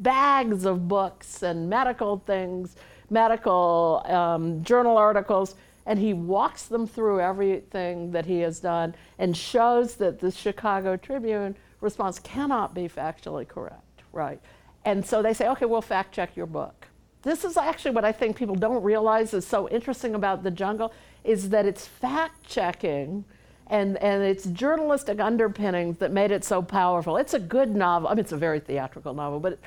[0.00, 2.76] bags of books and medical things,
[3.10, 5.54] medical um, journal articles,
[5.86, 10.96] and he walks them through everything that he has done and shows that the Chicago
[10.96, 14.40] Tribune response cannot be factually correct, right?
[14.84, 16.86] And so they say, okay, we'll fact check your book.
[17.22, 20.92] This is actually what I think people don't realize is so interesting about the jungle
[21.22, 23.24] is that it's fact checking
[23.66, 27.16] and, and it's journalistic underpinnings that made it so powerful.
[27.16, 28.08] It's a good novel.
[28.08, 29.58] I mean, it's a very theatrical novel, but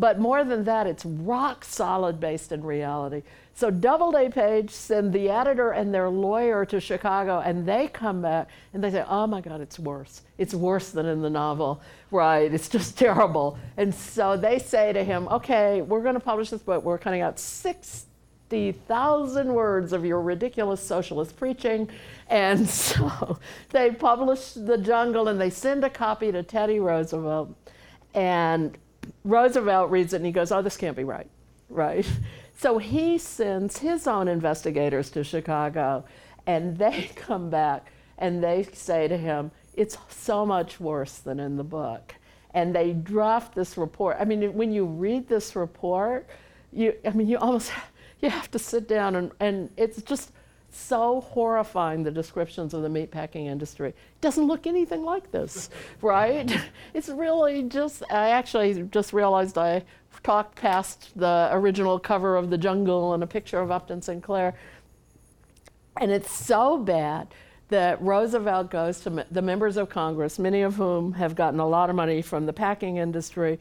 [0.00, 3.22] but more than that, it's rock solid based in reality.
[3.52, 8.48] So Doubleday Page send the editor and their lawyer to Chicago, and they come back
[8.72, 10.22] and they say, "Oh my God, it's worse.
[10.38, 12.50] It's worse than in the novel, right?
[12.50, 16.62] It's just terrible." And so they say to him, "Okay, we're going to publish this
[16.62, 16.82] book.
[16.82, 21.90] We're cutting out sixty thousand words of your ridiculous socialist preaching."
[22.28, 23.38] And so
[23.68, 27.54] they publish The Jungle, and they send a copy to Teddy Roosevelt,
[28.14, 28.78] and
[29.24, 31.28] Roosevelt reads it and he goes, Oh, this can't be right,
[31.68, 32.06] right?
[32.56, 36.04] So he sends his own investigators to Chicago
[36.46, 41.56] and they come back and they say to him, It's so much worse than in
[41.56, 42.14] the book.
[42.52, 44.18] And they draft this report.
[44.20, 46.28] I mean, when you read this report,
[46.70, 47.72] you, I mean, you almost
[48.20, 50.32] you have to sit down and, and it's just
[50.70, 53.90] so horrifying the descriptions of the meatpacking industry.
[53.90, 55.70] It doesn't look anything like this,
[56.02, 56.50] right?
[56.94, 59.84] It's really just, I actually just realized I
[60.22, 64.54] talked past the original cover of The Jungle and a picture of Upton Sinclair.
[66.00, 67.28] And it's so bad
[67.68, 71.88] that Roosevelt goes to the members of Congress, many of whom have gotten a lot
[71.88, 73.58] of money from the packing industry,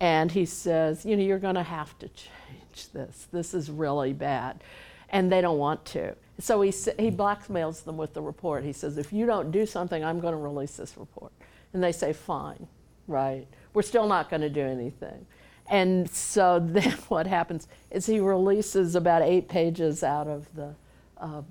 [0.00, 3.28] and he says, You know, you're going to have to change this.
[3.32, 4.62] This is really bad.
[5.08, 6.14] And they don't want to.
[6.38, 8.64] So he, he blackmails them with the report.
[8.64, 11.32] He says, if you don't do something, I'm going to release this report.
[11.72, 12.66] And they say, fine,
[13.06, 13.46] right?
[13.72, 15.26] We're still not going to do anything.
[15.68, 20.74] And so then what happens is he releases about eight pages out of the
[21.18, 21.42] uh,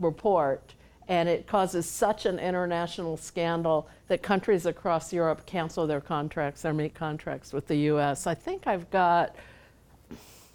[0.00, 0.74] report,
[1.06, 6.72] and it causes such an international scandal that countries across Europe cancel their contracts, their
[6.72, 8.26] meat contracts with the US.
[8.26, 9.36] I think I've got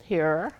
[0.01, 0.51] here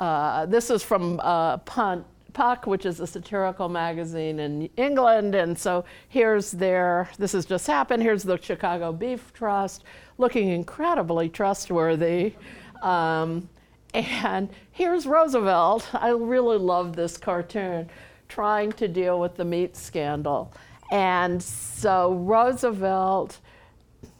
[0.00, 5.34] uh, this is from uh, Punt, Puck, which is a satirical magazine in England.
[5.34, 8.02] And so here's their, this has just happened.
[8.02, 9.84] Here's the Chicago Beef Trust,
[10.18, 12.34] looking incredibly trustworthy.
[12.82, 13.48] Um,
[13.92, 15.88] and here's Roosevelt.
[15.92, 17.90] I really love this cartoon,
[18.28, 20.52] trying to deal with the meat scandal.
[20.92, 23.38] And so Roosevelt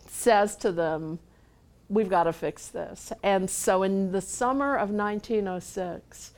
[0.09, 1.19] says to them,
[1.91, 3.13] we've got to fix this.
[3.23, 6.33] And so in the summer of 1906,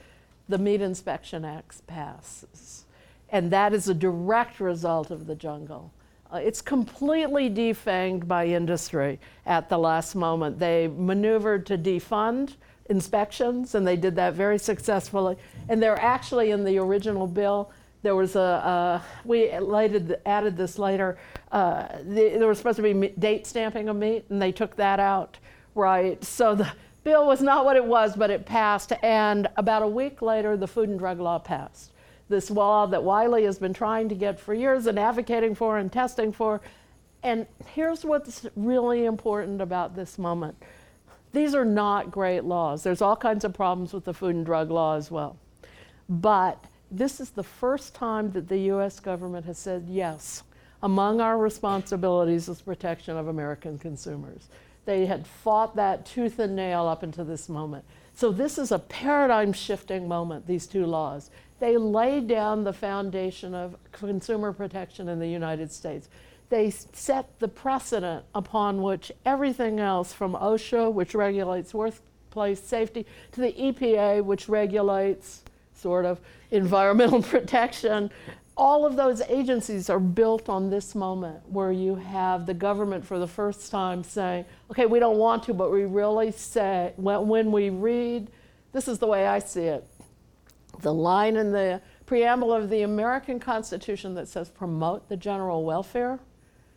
[0.49, 2.85] the Meat Inspection Act passes.
[3.29, 5.93] And that is a direct result of the jungle.
[6.33, 10.59] Uh, it's completely defanged by industry at the last moment.
[10.59, 12.55] They maneuvered to defund
[12.87, 15.37] inspections, and they did that very successfully.
[15.69, 17.71] And they're actually in the original bill.
[18.03, 21.19] There was a, uh, we added, added this later,
[21.53, 24.99] uh, the, there was supposed to be date stamping of meat, and they took that
[24.99, 25.39] out
[25.75, 26.23] right?
[26.25, 26.71] So the
[27.05, 28.93] bill was not what it was, but it passed.
[29.03, 31.93] And about a week later, the Food and Drug Law passed.
[32.29, 35.93] This law that Wiley has been trying to get for years and advocating for and
[35.93, 36.61] testing for.
[37.23, 40.57] And here's what's really important about this moment
[41.33, 42.83] these are not great laws.
[42.83, 45.37] There's all kinds of problems with the Food and Drug Law as well.
[46.09, 50.43] But this is the first time that the US government has said, yes,
[50.83, 54.49] among our responsibilities is protection of American consumers.
[54.85, 57.85] They had fought that tooth and nail up until this moment.
[58.15, 61.31] So this is a paradigm shifting moment, these two laws.
[61.61, 66.09] they laid down the foundation of consumer protection in the United States.
[66.49, 73.41] They set the precedent upon which everything else from OSHA, which regulates workplace safety, to
[73.41, 76.21] the EPA, which regulates sort of
[76.51, 78.11] environmental protection,
[78.63, 83.19] all of those agencies are built on this moment where you have the government for
[83.19, 87.71] the first time saying, okay, we don't want to, but we really say, when, we
[87.71, 88.31] read,
[88.71, 89.85] this is the way I see it,
[90.79, 96.21] the line in the preamble of the American Constitution that says promote the general welfare.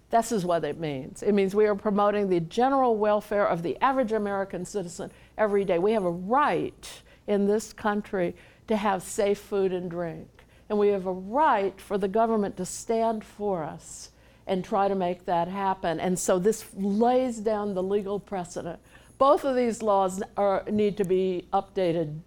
[0.09, 1.21] This is what it means.
[1.21, 5.77] It means we are promoting the general welfare of the average American citizen every day.
[5.77, 8.35] We have a right in this country
[8.69, 10.34] to have safe food and drink
[10.69, 14.11] and we have a right for the government to stand for us
[14.47, 15.99] and try to make that happen.
[15.99, 18.79] And so this lays down the legal precedent.
[19.17, 22.19] Both of these laws are, need to be updated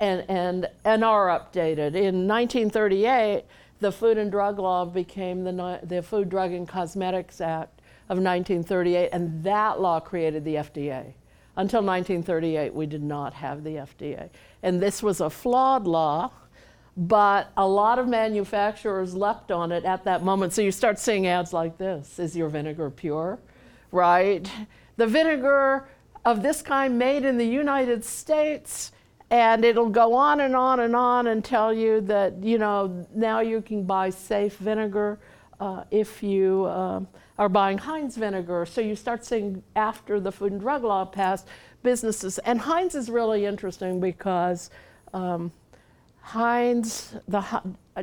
[0.00, 1.94] and, and, and are updated.
[1.94, 3.44] In 1938,
[3.80, 9.10] the Food and Drug Law became the, the Food, Drug, and Cosmetics Act of 1938,
[9.12, 11.14] and that law created the FDA.
[11.56, 14.30] Until 1938, we did not have the FDA.
[14.62, 16.30] And this was a flawed law
[16.96, 20.52] but a lot of manufacturers leapt on it at that moment.
[20.52, 23.38] So you start seeing ads like this Is your vinegar pure?
[23.90, 24.50] Right?
[24.96, 25.88] The vinegar
[26.24, 28.92] of this kind made in the United States,
[29.30, 33.40] and it'll go on and on and on and tell you that, you know, now
[33.40, 35.18] you can buy safe vinegar
[35.60, 37.00] uh, if you uh,
[37.38, 38.66] are buying Heinz vinegar.
[38.66, 41.48] So you start seeing after the Food and Drug Law passed,
[41.82, 44.70] businesses, and Heinz is really interesting because.
[45.14, 45.52] Um,
[46.22, 47.44] Heinz, the
[47.96, 48.02] uh,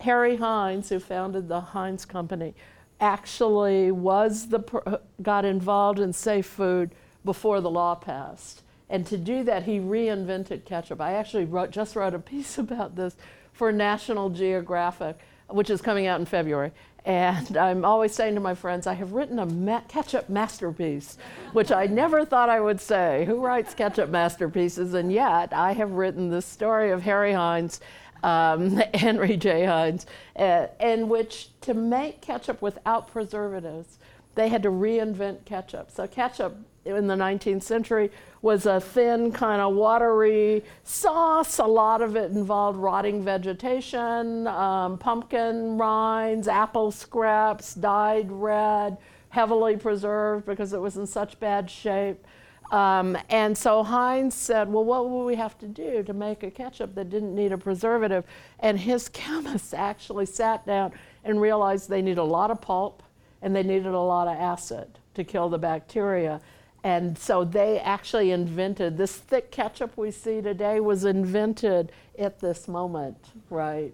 [0.00, 2.54] Harry Heinz, who founded the Heinz Company,
[3.00, 8.62] actually was the uh, got involved in safe food before the law passed.
[8.90, 11.00] And to do that, he reinvented ketchup.
[11.00, 13.16] I actually wrote, just wrote a piece about this
[13.52, 15.18] for National Geographic,
[15.48, 16.72] which is coming out in February.
[17.04, 21.18] And I'm always saying to my friends, I have written a ma- ketchup masterpiece,
[21.52, 23.24] which I never thought I would say.
[23.26, 24.94] Who writes ketchup masterpieces?
[24.94, 27.80] And yet, I have written the story of Harry Heinz,
[28.22, 29.64] um, Henry J.
[29.64, 33.98] Heinz, uh, in which to make ketchup without preservatives,
[34.34, 35.90] they had to reinvent ketchup.
[35.90, 38.10] So, ketchup in the 19th century
[38.40, 41.58] was a thin, kind of watery sauce.
[41.58, 48.96] A lot of it involved rotting vegetation, um, pumpkin rinds, apple scraps, dyed red,
[49.28, 52.26] heavily preserved because it was in such bad shape.
[52.72, 56.50] Um, and so Heinz said, Well, what will we have to do to make a
[56.50, 58.24] ketchup that didn't need a preservative?
[58.58, 63.02] And his chemists actually sat down and realized they needed a lot of pulp
[63.42, 66.40] and they needed a lot of acid to kill the bacteria.
[66.84, 72.66] And so they actually invented this thick ketchup we see today was invented at this
[72.66, 73.18] moment,
[73.50, 73.92] right?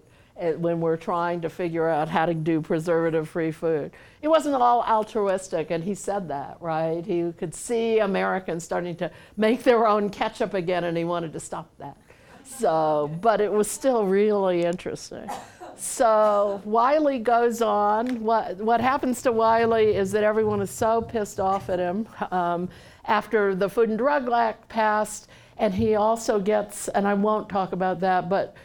[0.57, 3.91] when we're trying to figure out how to do preservative free food.
[4.21, 7.05] It wasn't all altruistic, and he said that, right?
[7.05, 11.39] He could see Americans starting to make their own ketchup again, and he wanted to
[11.39, 11.97] stop that.
[12.45, 15.29] So, but it was still really interesting.
[15.79, 18.21] So Wiley goes on.
[18.21, 22.69] What, what happens to Wiley is that everyone is so pissed off at him um,
[23.05, 27.71] after the Food and Drug Act passed, and he also gets, and I won't talk
[27.71, 28.55] about that, but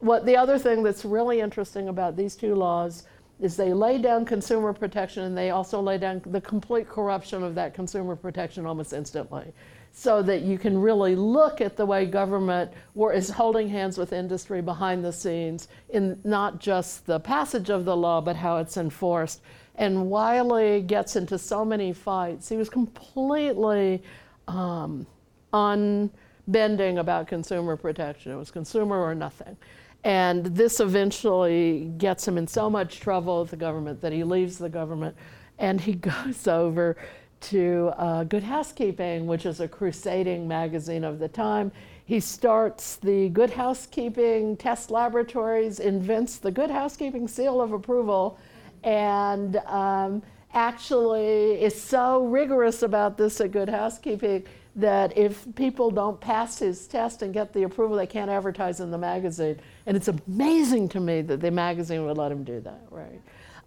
[0.00, 3.04] what the other thing that's really interesting about these two laws
[3.40, 7.54] is they lay down consumer protection and they also lay down the complete corruption of
[7.54, 9.52] that consumer protection almost instantly
[9.94, 12.72] so that you can really look at the way government
[13.12, 17.94] is holding hands with industry behind the scenes in not just the passage of the
[17.94, 19.42] law, but how it's enforced.
[19.74, 22.48] And Wiley gets into so many fights.
[22.48, 24.02] He was completely
[24.48, 25.06] um,
[25.52, 28.32] unbending about consumer protection.
[28.32, 29.56] It was consumer or nothing.
[30.04, 34.56] And this eventually gets him in so much trouble with the government that he leaves
[34.56, 35.16] the government
[35.58, 36.96] and he goes over
[37.42, 41.72] to uh, Good Housekeeping, which is a crusading magazine of the time.
[42.04, 48.38] He starts the Good Housekeeping Test Laboratories, invents the Good Housekeeping Seal of Approval,
[48.82, 50.22] and um,
[50.52, 56.86] actually is so rigorous about this at Good Housekeeping that if people don't pass his
[56.86, 59.58] test and get the approval, they can't advertise in the magazine.
[59.86, 63.20] And it's amazing to me that the magazine would let him do that, right?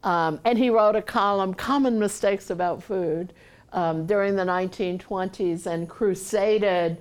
[0.04, 3.34] Um, and he wrote a column, Common Mistakes About Food,
[3.76, 6.98] um, during the 1920s and crusaded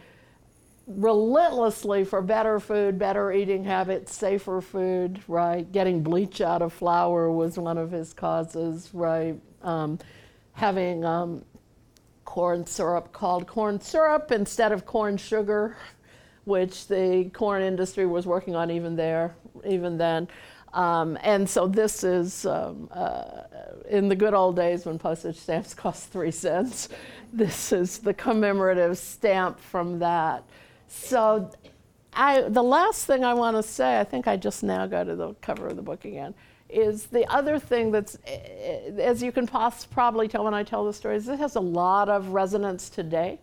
[0.87, 5.71] relentlessly for better food, better eating habits, safer food, right?
[5.71, 9.41] Getting bleach out of flour was one of his causes, right?
[9.63, 9.99] Um,
[10.53, 11.45] having um,
[12.25, 15.77] corn syrup called corn syrup instead of corn sugar
[16.45, 19.35] which the corn industry was working on even there,
[19.67, 20.29] even then.
[20.75, 23.43] Um, and so this is um, uh,
[23.89, 26.89] in the good old days when postage stamps cost three cents.
[27.33, 30.43] This is the commemorative stamp from that.
[30.89, 31.51] So
[32.13, 35.15] I, the last thing I want to say, I think I just now go to
[35.15, 36.35] the cover of the book again,
[36.69, 40.85] is the other thing that's, eh, as you can poss- probably tell when I tell
[40.85, 43.39] the stories, it has a lot of resonance today.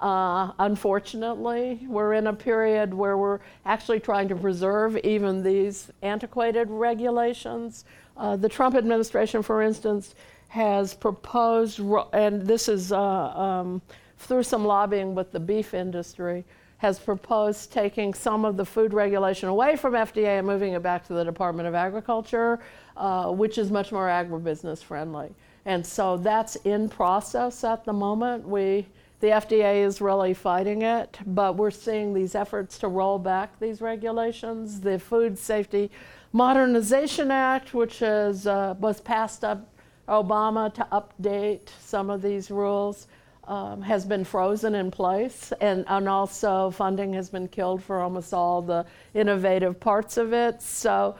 [0.00, 6.70] Uh, unfortunately, we're in a period where we're actually trying to preserve even these antiquated
[6.70, 7.84] regulations.
[8.16, 10.14] Uh, the Trump administration, for instance,
[10.48, 11.80] has proposed,
[12.12, 13.82] and this is uh, um,
[14.18, 16.44] through some lobbying with the beef industry,
[16.78, 21.04] has proposed taking some of the food regulation away from FDA and moving it back
[21.08, 22.60] to the Department of Agriculture,
[22.96, 25.34] uh, which is much more agribusiness friendly.
[25.64, 28.46] And so that's in process at the moment.
[28.46, 28.86] We
[29.20, 33.80] the FDA is really fighting it, but we're seeing these efforts to roll back these
[33.80, 34.80] regulations.
[34.80, 35.90] The Food Safety
[36.32, 39.68] Modernization Act, which is, uh, was passed up
[40.08, 43.08] Obama to update some of these rules,
[43.48, 48.32] um, has been frozen in place, and, and also funding has been killed for almost
[48.32, 50.62] all the innovative parts of it.
[50.62, 51.16] So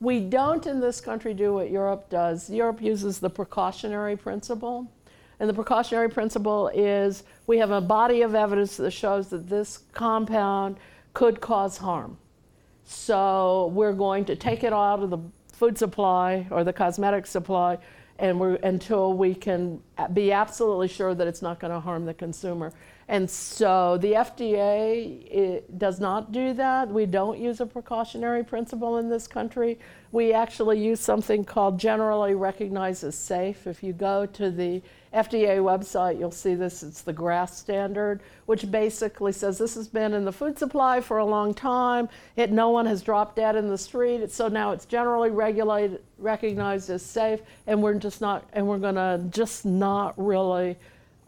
[0.00, 2.50] we don't in this country do what Europe does.
[2.50, 4.90] Europe uses the precautionary principle.
[5.42, 9.80] And the precautionary principle is we have a body of evidence that shows that this
[9.92, 10.76] compound
[11.14, 12.16] could cause harm.
[12.84, 15.18] So we're going to take it out of the
[15.52, 17.78] food supply or the cosmetic supply
[18.20, 19.82] and we're, until we can
[20.12, 22.72] be absolutely sure that it's not going to harm the consumer.
[23.08, 26.88] And so the FDA does not do that.
[26.88, 29.80] We don't use a precautionary principle in this country.
[30.12, 33.66] We actually use something called generally recognized as safe.
[33.66, 34.80] If you go to the
[35.12, 36.82] FDA website, you'll see this.
[36.82, 41.18] It's the GRAS standard, which basically says this has been in the food supply for
[41.18, 42.08] a long time.
[42.36, 44.30] It, no one has dropped dead in the street.
[44.30, 48.94] so now it's generally regulated, recognized as safe, and we're just not, and we're going
[48.94, 50.76] to just not really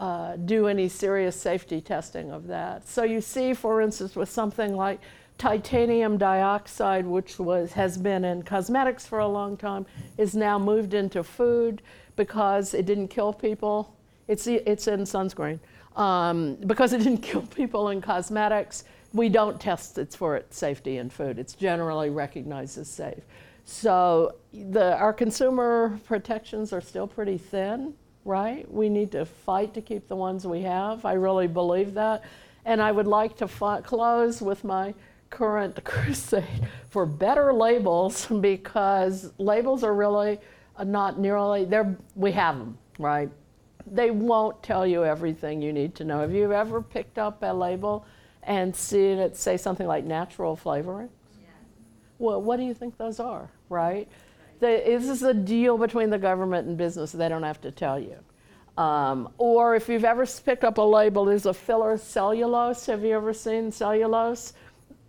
[0.01, 2.89] uh, do any serious safety testing of that.
[2.89, 5.01] So you see, for instance, with something like
[5.39, 10.95] titanium dioxide, which was has been in cosmetics for a long time, is now moved
[10.95, 11.83] into food
[12.17, 13.95] because it didn't kill people.
[14.29, 15.59] It's, it's in sunscreen.
[15.97, 20.99] Um, because it didn't kill people in cosmetics, we don't test it for its safety
[20.99, 21.39] in food.
[21.39, 23.23] It's generally recognized as safe.
[23.65, 27.95] So the, our consumer protections are still pretty thin,
[28.25, 28.71] right?
[28.71, 31.05] We need to fight to keep the ones we have.
[31.05, 32.25] I really believe that.
[32.65, 34.95] And I would like to fi- close with my
[35.31, 40.41] current crusade for better labels because labels are really
[40.83, 43.31] not nearly, they're, we have them, right?
[43.87, 46.21] They won't tell you everything you need to know.
[46.21, 48.07] Have you ever picked up a label
[48.43, 51.11] and seen it say something like natural flavoring?
[51.41, 51.49] Yeah.
[52.19, 54.09] Well, what do you think those are, right?
[54.61, 54.87] right.
[54.87, 57.13] this is a deal between the government and business.
[57.13, 58.17] They don't have to tell you.
[58.77, 62.87] Um, or if you've ever picked up a label, there's a filler cellulose.
[62.87, 64.53] Have you ever seen cellulose?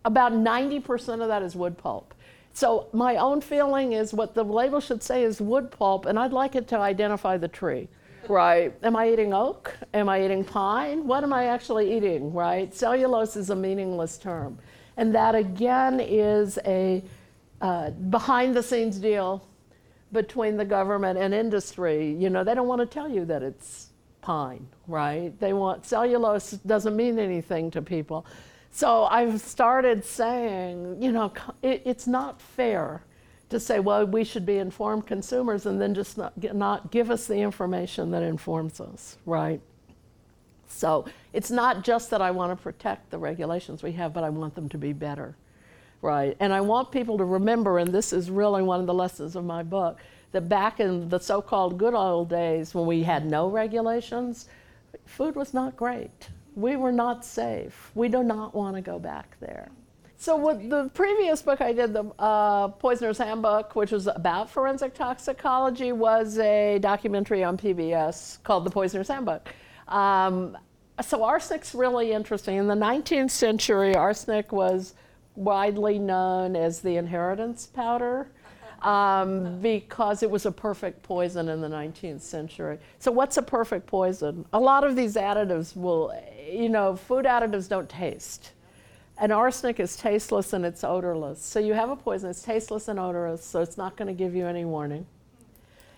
[0.03, 2.13] About 90% of that is wood pulp.
[2.55, 6.31] So my own feeling is what the label should say is wood pulp, and I'd
[6.31, 7.89] like it to identify the tree.
[8.29, 8.73] Right.
[8.81, 9.75] Am I eating oak?
[9.93, 11.05] Am I eating pine?
[11.05, 12.33] What am I actually eating?
[12.33, 12.73] Right.
[12.73, 14.57] Cellulose is a meaningless term.
[14.95, 17.03] And that again is a
[17.59, 19.45] uh, behind the scenes deal
[20.13, 22.13] between the government and industry.
[22.13, 23.89] You know, they don't want to tell you that it's
[24.21, 25.37] pine, right?
[25.41, 28.25] They want cellulose doesn't mean anything to people.
[28.75, 33.03] So I've started saying, you know, it, it's not fair
[33.47, 37.25] to say, well, we should be informed consumers and then just not, not give us
[37.25, 39.61] the information that informs us, right?
[40.67, 44.29] So it's not just that I want to protect the regulations we have, but I
[44.29, 45.37] want them to be better,
[46.01, 46.35] right?
[46.41, 49.45] And I want people to remember, and this is really one of the lessons of
[49.45, 50.01] my book,
[50.33, 54.49] that back in the so called good old days when we had no regulations,
[55.05, 57.91] food was not great we were not safe.
[57.95, 59.69] We do not want to go back there.
[60.17, 64.93] So, with the previous book I did, the uh, Poisoner's Handbook, which was about forensic
[64.93, 69.49] toxicology, was a documentary on PBS called The Poisoner's Handbook.
[69.89, 70.57] Um,
[71.01, 72.55] so, arsenic's really interesting.
[72.55, 74.93] In the 19th century, arsenic was
[75.35, 78.29] widely known as the inheritance powder
[78.81, 82.77] um, because it was a perfect poison in the 19th century.
[82.99, 84.45] So, what's a perfect poison?
[84.53, 86.13] A lot of these additives will,
[86.45, 88.51] you know, food additives don't taste.
[89.17, 91.43] And arsenic is tasteless and it's odorless.
[91.43, 94.35] So, you have a poison, it's tasteless and odorless, so it's not going to give
[94.35, 95.05] you any warning.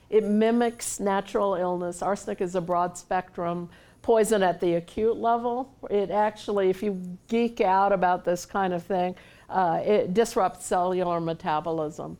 [0.09, 2.01] It mimics natural illness.
[2.01, 3.69] Arsenic is a broad spectrum
[4.01, 5.73] poison at the acute level.
[5.89, 9.15] It actually, if you geek out about this kind of thing,
[9.49, 12.17] uh, it disrupts cellular metabolism.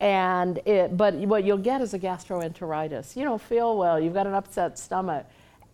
[0.00, 3.16] And it, but what you'll get is a gastroenteritis.
[3.16, 5.26] You don't feel well, you've got an upset stomach.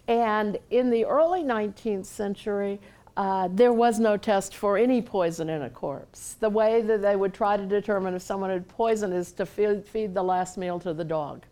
[0.08, 2.80] And in the early 19th century,
[3.16, 6.36] uh, there was no test for any poison in a corpse.
[6.38, 9.84] The way that they would try to determine if someone had poison is to feed,
[9.84, 11.44] feed the last meal to the dog.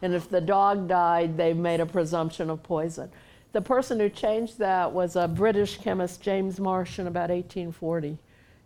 [0.00, 3.10] And if the dog died, they made a presumption of poison.
[3.52, 8.16] The person who changed that was a British chemist, James Marsh, in about 1840.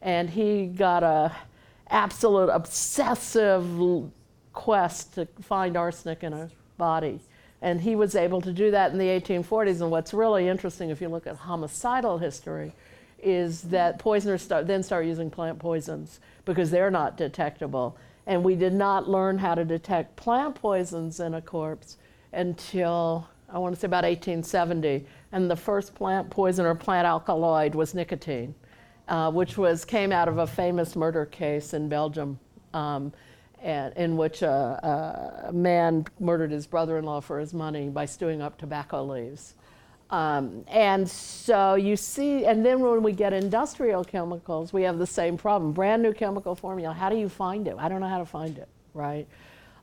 [0.02, 1.34] And he got a
[1.88, 4.10] absolute obsessive
[4.52, 7.20] quest to find arsenic in a body.
[7.62, 9.80] And he was able to do that in the 1840s.
[9.80, 12.72] And what's really interesting, if you look at homicidal history,
[13.22, 17.96] is that poisoners start, then start using plant poisons because they're not detectable.
[18.26, 21.98] And we did not learn how to detect plant poisons in a corpse
[22.32, 25.06] until, I want to say about 1870.
[25.30, 28.56] And the first plant poison or plant alkaloid was nicotine,
[29.06, 32.40] uh, which was, came out of a famous murder case in Belgium.
[32.74, 33.12] Um,
[33.62, 38.58] and, in which a, a, man murdered his brother-in-law for his money by stewing up
[38.58, 39.54] tobacco leaves.
[40.10, 45.06] Um, and so you see, and then when we get industrial chemicals, we have the
[45.06, 45.72] same problem.
[45.72, 46.92] Brand new chemical formula.
[46.92, 47.76] How do you find it?
[47.78, 49.26] I don't know how to find it, right?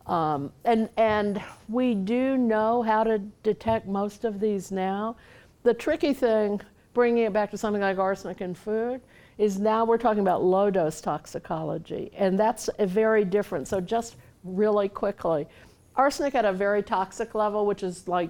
[0.06, 5.16] Um, and and we do know how to detect most of these now.
[5.64, 6.62] The tricky thing,
[6.94, 9.02] bringing it back to something like arsenic in food,
[9.40, 13.68] is now we're talking about low dose toxicology, and that's a very different.
[13.70, 15.48] So, just really quickly,
[15.96, 18.30] arsenic at a very toxic level, which is like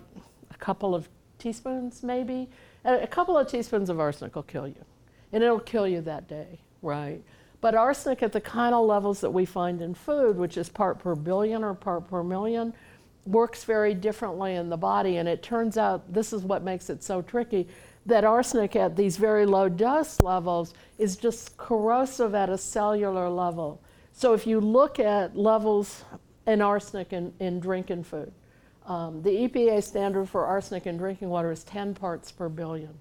[0.51, 2.47] a couple of teaspoons maybe,
[2.85, 4.85] a couple of teaspoons of arsenic will kill you,
[5.33, 7.21] and it'll kill you that day, right?
[7.59, 10.99] But arsenic at the kind of levels that we find in food, which is part
[10.99, 12.71] per billion or part per million,
[13.25, 15.17] works very differently in the body.
[15.17, 17.67] And it turns out this is what makes it so tricky
[18.09, 23.81] that arsenic at these very low dose levels is just corrosive at a cellular level.
[24.11, 26.03] So if you look at levels
[26.45, 28.31] in arsenic in, in drinking food,
[28.85, 32.93] um, the EPA standard for arsenic in drinking water is 10 parts per billion.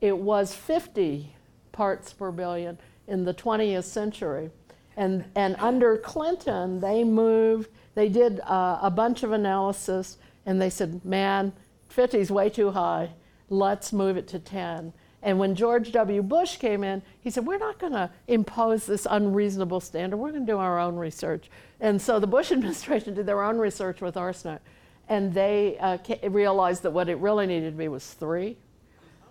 [0.00, 1.34] It was 50
[1.72, 4.50] parts per billion in the 20th century.
[4.96, 10.70] And, and under Clinton, they moved, they did uh, a bunch of analysis, and they
[10.70, 11.52] said, man,
[11.88, 13.10] 50 is way too high
[13.50, 14.94] let's move it to 10.
[15.22, 16.22] And when George W.
[16.22, 20.16] Bush came in, he said, We're not going to impose this unreasonable standard.
[20.16, 21.50] We're going to do our own research.
[21.80, 24.62] And so the Bush administration did their own research with arsenic.
[25.08, 25.98] And they uh,
[26.30, 28.56] realized that what it really needed to be was three.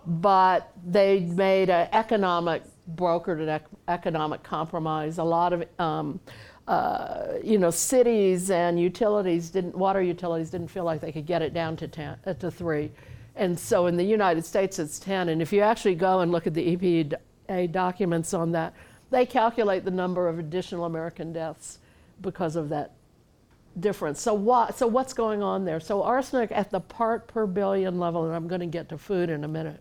[0.06, 2.62] But they made an economic,
[2.94, 5.18] brokered an ec- economic compromise.
[5.18, 6.20] A lot of um,
[6.68, 11.42] uh, you know, cities and utilities didn't, water utilities didn't feel like they could get
[11.42, 12.92] it down to, ten, uh, to three.
[13.40, 15.30] And so in the United States, it's 10.
[15.30, 18.74] And if you actually go and look at the EPA documents on that,
[19.10, 21.78] they calculate the number of additional American deaths
[22.20, 22.92] because of that
[23.80, 24.20] difference.
[24.20, 24.36] So,
[24.76, 25.80] so what's going on there?
[25.80, 29.30] So arsenic at the part per billion level, and I'm going to get to food
[29.30, 29.80] in a minute.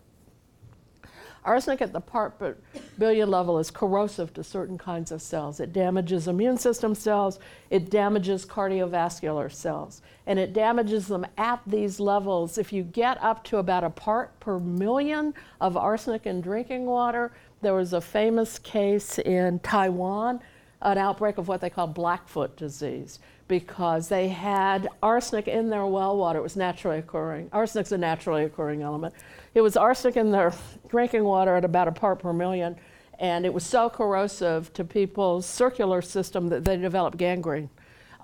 [1.45, 2.57] Arsenic at the part per
[2.97, 5.59] billion level is corrosive to certain kinds of cells.
[5.59, 11.99] It damages immune system cells, it damages cardiovascular cells, and it damages them at these
[11.99, 12.57] levels.
[12.57, 17.31] If you get up to about a part per million of arsenic in drinking water,
[17.61, 20.41] there was a famous case in Taiwan,
[20.81, 23.19] an outbreak of what they call Blackfoot disease
[23.49, 26.39] because they had arsenic in their well water.
[26.39, 27.49] It was naturally occurring.
[27.51, 29.13] Arsenic's a naturally occurring element.
[29.53, 30.53] It was arsenic in their
[30.89, 32.75] drinking water at about a part per million,
[33.19, 37.69] and it was so corrosive to people's circular system that they developed gangrene.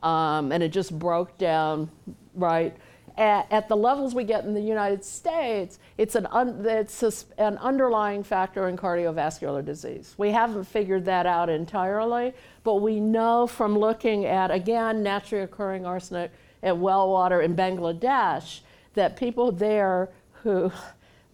[0.04, 1.90] Um, and it just broke down,
[2.36, 2.76] right?
[3.18, 7.12] At, at, the levels we get in the United States, it's, an, un, it's a,
[7.42, 10.14] an underlying factor in cardiovascular disease.
[10.18, 15.86] We haven't figured that out entirely, but we know from looking at, again, naturally occurring
[15.86, 18.60] arsenic at well water in Bangladesh
[18.96, 20.10] that people there
[20.44, 20.72] who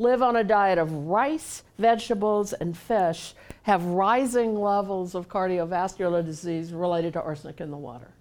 [0.02, 6.74] live on a diet of rice, vegetables, and fish have rising levels of cardiovascular disease
[6.74, 8.12] related to arsenic in the water.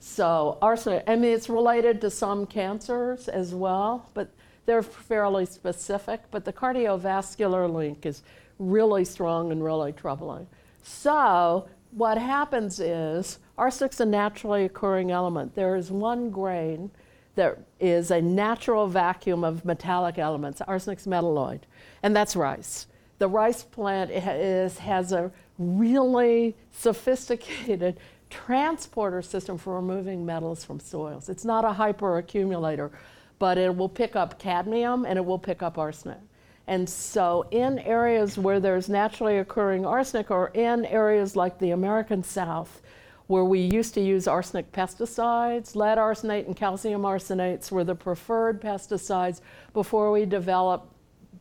[0.00, 4.32] So, arsenic, I mean, it's related to some cancers as well, but
[4.66, 6.22] they're fairly specific.
[6.32, 8.22] But the cardiovascular link is
[8.58, 10.48] really strong and really troubling.
[10.82, 15.54] So, what happens is arsenic's a naturally occurring element.
[15.54, 16.90] There is one grain
[17.38, 20.60] that is a natural vacuum of metallic elements.
[20.66, 21.60] Arsenic's metalloid,
[22.02, 22.86] and that's rice.
[23.18, 31.28] The rice plant is, has a really sophisticated transporter system for removing metals from soils.
[31.28, 32.90] It's not a hyperaccumulator,
[33.38, 36.18] but it will pick up cadmium and it will pick up arsenic.
[36.66, 42.22] And so, in areas where there's naturally occurring arsenic, or in areas like the American
[42.22, 42.82] South,
[43.28, 48.60] where we used to use arsenic pesticides, lead arsenate and calcium arsenates were the preferred
[48.60, 49.42] pesticides
[49.74, 50.90] before we developed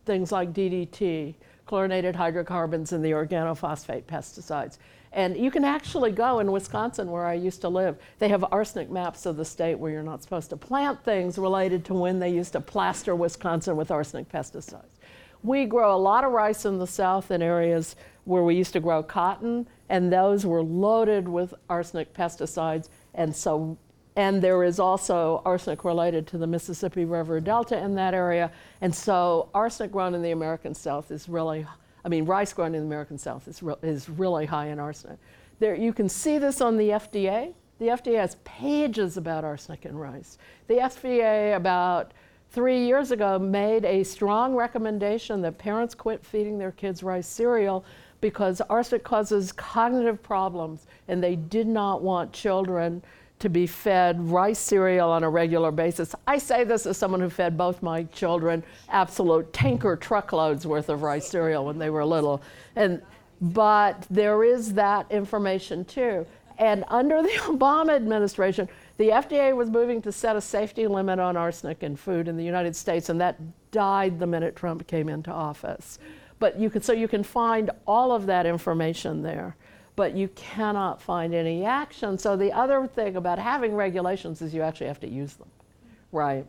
[0.06, 1.34] things like DDT,
[1.66, 4.78] chlorinated hydrocarbons, and the organophosphate pesticides.
[5.14, 7.98] And you can actually go in Wisconsin, where I used to live.
[8.20, 11.86] They have arsenic maps of the state where you're not supposed to plant things related
[11.86, 14.98] to when they used to plaster Wisconsin with arsenic pesticides.
[15.42, 18.82] We grow a lot of rice in the south in areas where we used to
[18.82, 22.90] grow cotton, and those were loaded with arsenic pesticides.
[23.14, 23.78] And so,
[24.16, 28.52] and there is also arsenic related to the Mississippi River Delta in that area.
[28.82, 31.66] And so, arsenic grown in the American South is really
[32.08, 35.18] I mean, rice grown in the American South is, re- is really high in arsenic.
[35.60, 37.54] There, you can see this on the FDA.
[37.80, 40.38] The FDA has pages about arsenic in rice.
[40.68, 42.14] The FDA, about
[42.52, 47.84] three years ago, made a strong recommendation that parents quit feeding their kids rice cereal
[48.28, 53.02] because arsenic causes cognitive problems, and they did not want children
[53.40, 56.14] to be fed rice cereal on a regular basis.
[56.28, 61.04] I say this as someone who fed both my children absolute tanker truckloads worth of
[61.04, 62.42] rice cereal when they were little.
[62.76, 63.02] And
[63.40, 66.26] but there is that information too.
[66.58, 68.68] And under the Obama administration,
[68.98, 72.44] the FDA was moving to set a safety limit on arsenic in food in the
[72.44, 73.40] United States, and that
[73.72, 75.98] died the minute Trump came into office.
[76.40, 79.56] But you can, so you can find all of that information there
[79.98, 82.20] but you cannot find any action.
[82.20, 85.50] So the other thing about having regulations is you actually have to use them,
[86.12, 86.46] right?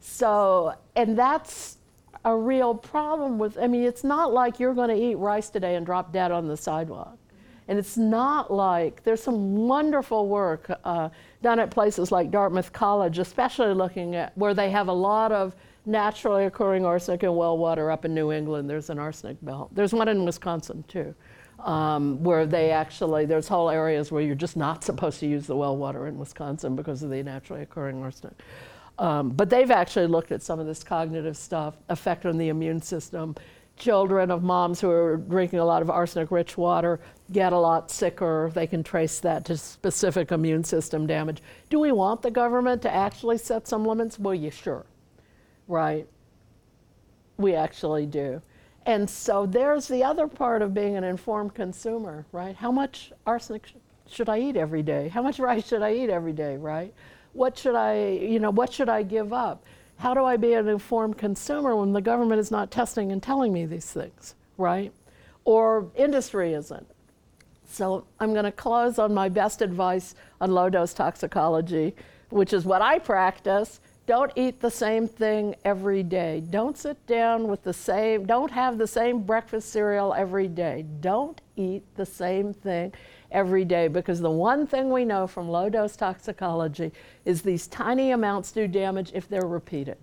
[0.00, 1.76] So, and that's
[2.24, 5.74] a real problem with, I mean, it's not like you're going to eat rice today
[5.76, 7.18] and drop dead on the sidewalk.
[7.68, 11.10] And it's not like there's some wonderful work uh,
[11.42, 15.54] done at places like Dartmouth College, especially looking at where they have a lot of
[15.88, 18.70] naturally occurring arsenic in well water up in New England.
[18.70, 19.74] There's an arsenic belt.
[19.74, 21.14] There's one in Wisconsin too
[21.60, 25.56] um, where they actually, there's whole areas where you're just not supposed to use the
[25.56, 28.40] well water in Wisconsin because of the naturally occurring arsenic.
[28.98, 32.82] Um, but they've actually looked at some of this cognitive stuff, effect on the immune
[32.82, 33.36] system.
[33.76, 36.98] Children of moms who are drinking a lot of arsenic rich water
[37.30, 38.50] get a lot sicker.
[38.52, 41.40] They can trace that to specific immune system damage.
[41.70, 44.18] Do we want the government to actually set some limits?
[44.18, 44.84] Well, you sure,
[45.68, 46.06] right?
[47.36, 48.42] We actually do.
[48.86, 52.56] And so there's the other part of being an informed consumer, right?
[52.56, 53.72] How much arsenic sh-
[54.08, 55.08] should I eat every day?
[55.08, 56.92] How much rice should I eat every day, right?
[57.34, 59.62] What should I, you know, what should I give up?
[59.98, 63.52] How do I be an informed consumer when the government is not testing and telling
[63.52, 64.92] me these things, right?
[65.44, 66.86] Or industry isn't.
[67.70, 71.94] So I'm going to close on my best advice on low dose toxicology,
[72.30, 76.42] which is what I practice don't eat the same thing every day.
[76.48, 80.86] Don't sit down with the same, don't have the same breakfast cereal every day.
[81.00, 82.94] Don't eat the same thing
[83.30, 86.90] every day because the one thing we know from low dose toxicology
[87.26, 89.98] is these tiny amounts do damage if they're repeated,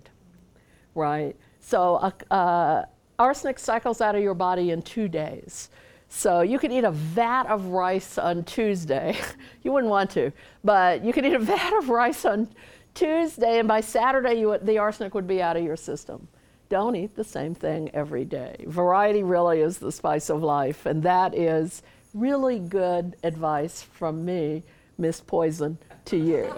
[0.94, 1.34] right?
[1.58, 2.84] So uh, uh,
[3.18, 5.68] arsenic cycles out of your body in two days.
[6.08, 9.18] So you could eat a vat of rice on Tuesday.
[9.64, 10.30] you wouldn't want to,
[10.62, 12.48] but you could eat a vat of rice on
[12.96, 16.28] Tuesday, and by Saturday, you, the arsenic would be out of your system.
[16.70, 18.64] Don't eat the same thing every day.
[18.66, 21.82] Variety really is the spice of life, and that is
[22.14, 24.62] really good advice from me,
[24.96, 25.76] Miss Poison,
[26.06, 26.50] to you.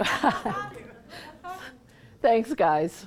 [2.23, 3.05] Thanks, guys.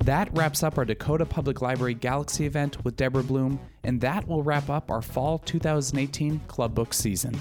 [0.00, 4.42] That wraps up our Dakota Public Library Galaxie event with Deborah Blum, and that will
[4.42, 7.38] wrap up our fall 2018 Club Book season.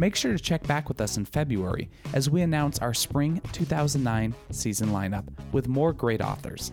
[0.00, 4.34] Make sure to check back with us in February as we announce our spring 2009
[4.50, 6.72] season lineup with more great authors.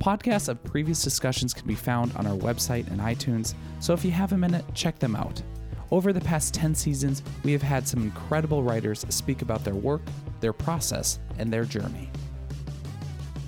[0.00, 4.10] Podcasts of previous discussions can be found on our website and iTunes, so if you
[4.10, 5.42] have a minute, check them out.
[5.90, 10.02] Over the past 10 seasons, we have had some incredible writers speak about their work,
[10.40, 12.10] their process, and their journey.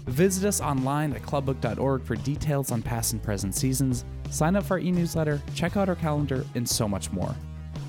[0.07, 4.75] Visit us online at clubbook.org for details on past and present seasons, sign up for
[4.75, 7.37] our e newsletter, check out our calendar, and so much more.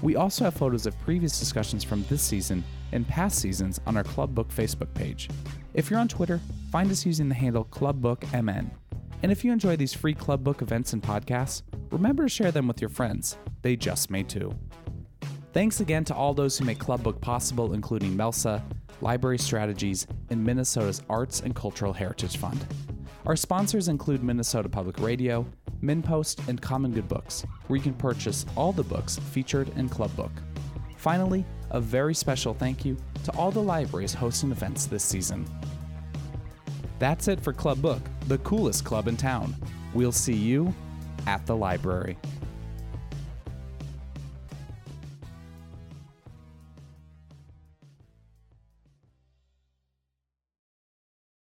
[0.02, 4.04] We also have photos of previous discussions from this season and past seasons on our
[4.04, 5.30] Club Book Facebook page.
[5.74, 6.40] If you're on Twitter,
[6.72, 8.70] find us using the handle ClubBookMN.
[9.24, 12.68] And if you enjoy these free Club Book events and podcasts, remember to share them
[12.68, 13.38] with your friends.
[13.62, 14.54] They just may too.
[15.54, 18.64] Thanks again to all those who make Club Book possible, including MELSA,
[19.02, 22.66] Library Strategies, and Minnesota's Arts and Cultural Heritage Fund.
[23.24, 25.46] Our sponsors include Minnesota Public Radio,
[25.84, 30.16] MinnPost, and Common Good Books, where you can purchase all the books featured in Club
[30.16, 30.32] Book.
[30.98, 35.46] Finally, a very special thank you to all the libraries hosting events this season.
[36.98, 39.56] That's it for Club Book, the coolest club in town.
[39.94, 40.74] We'll see you
[41.28, 42.18] at the library.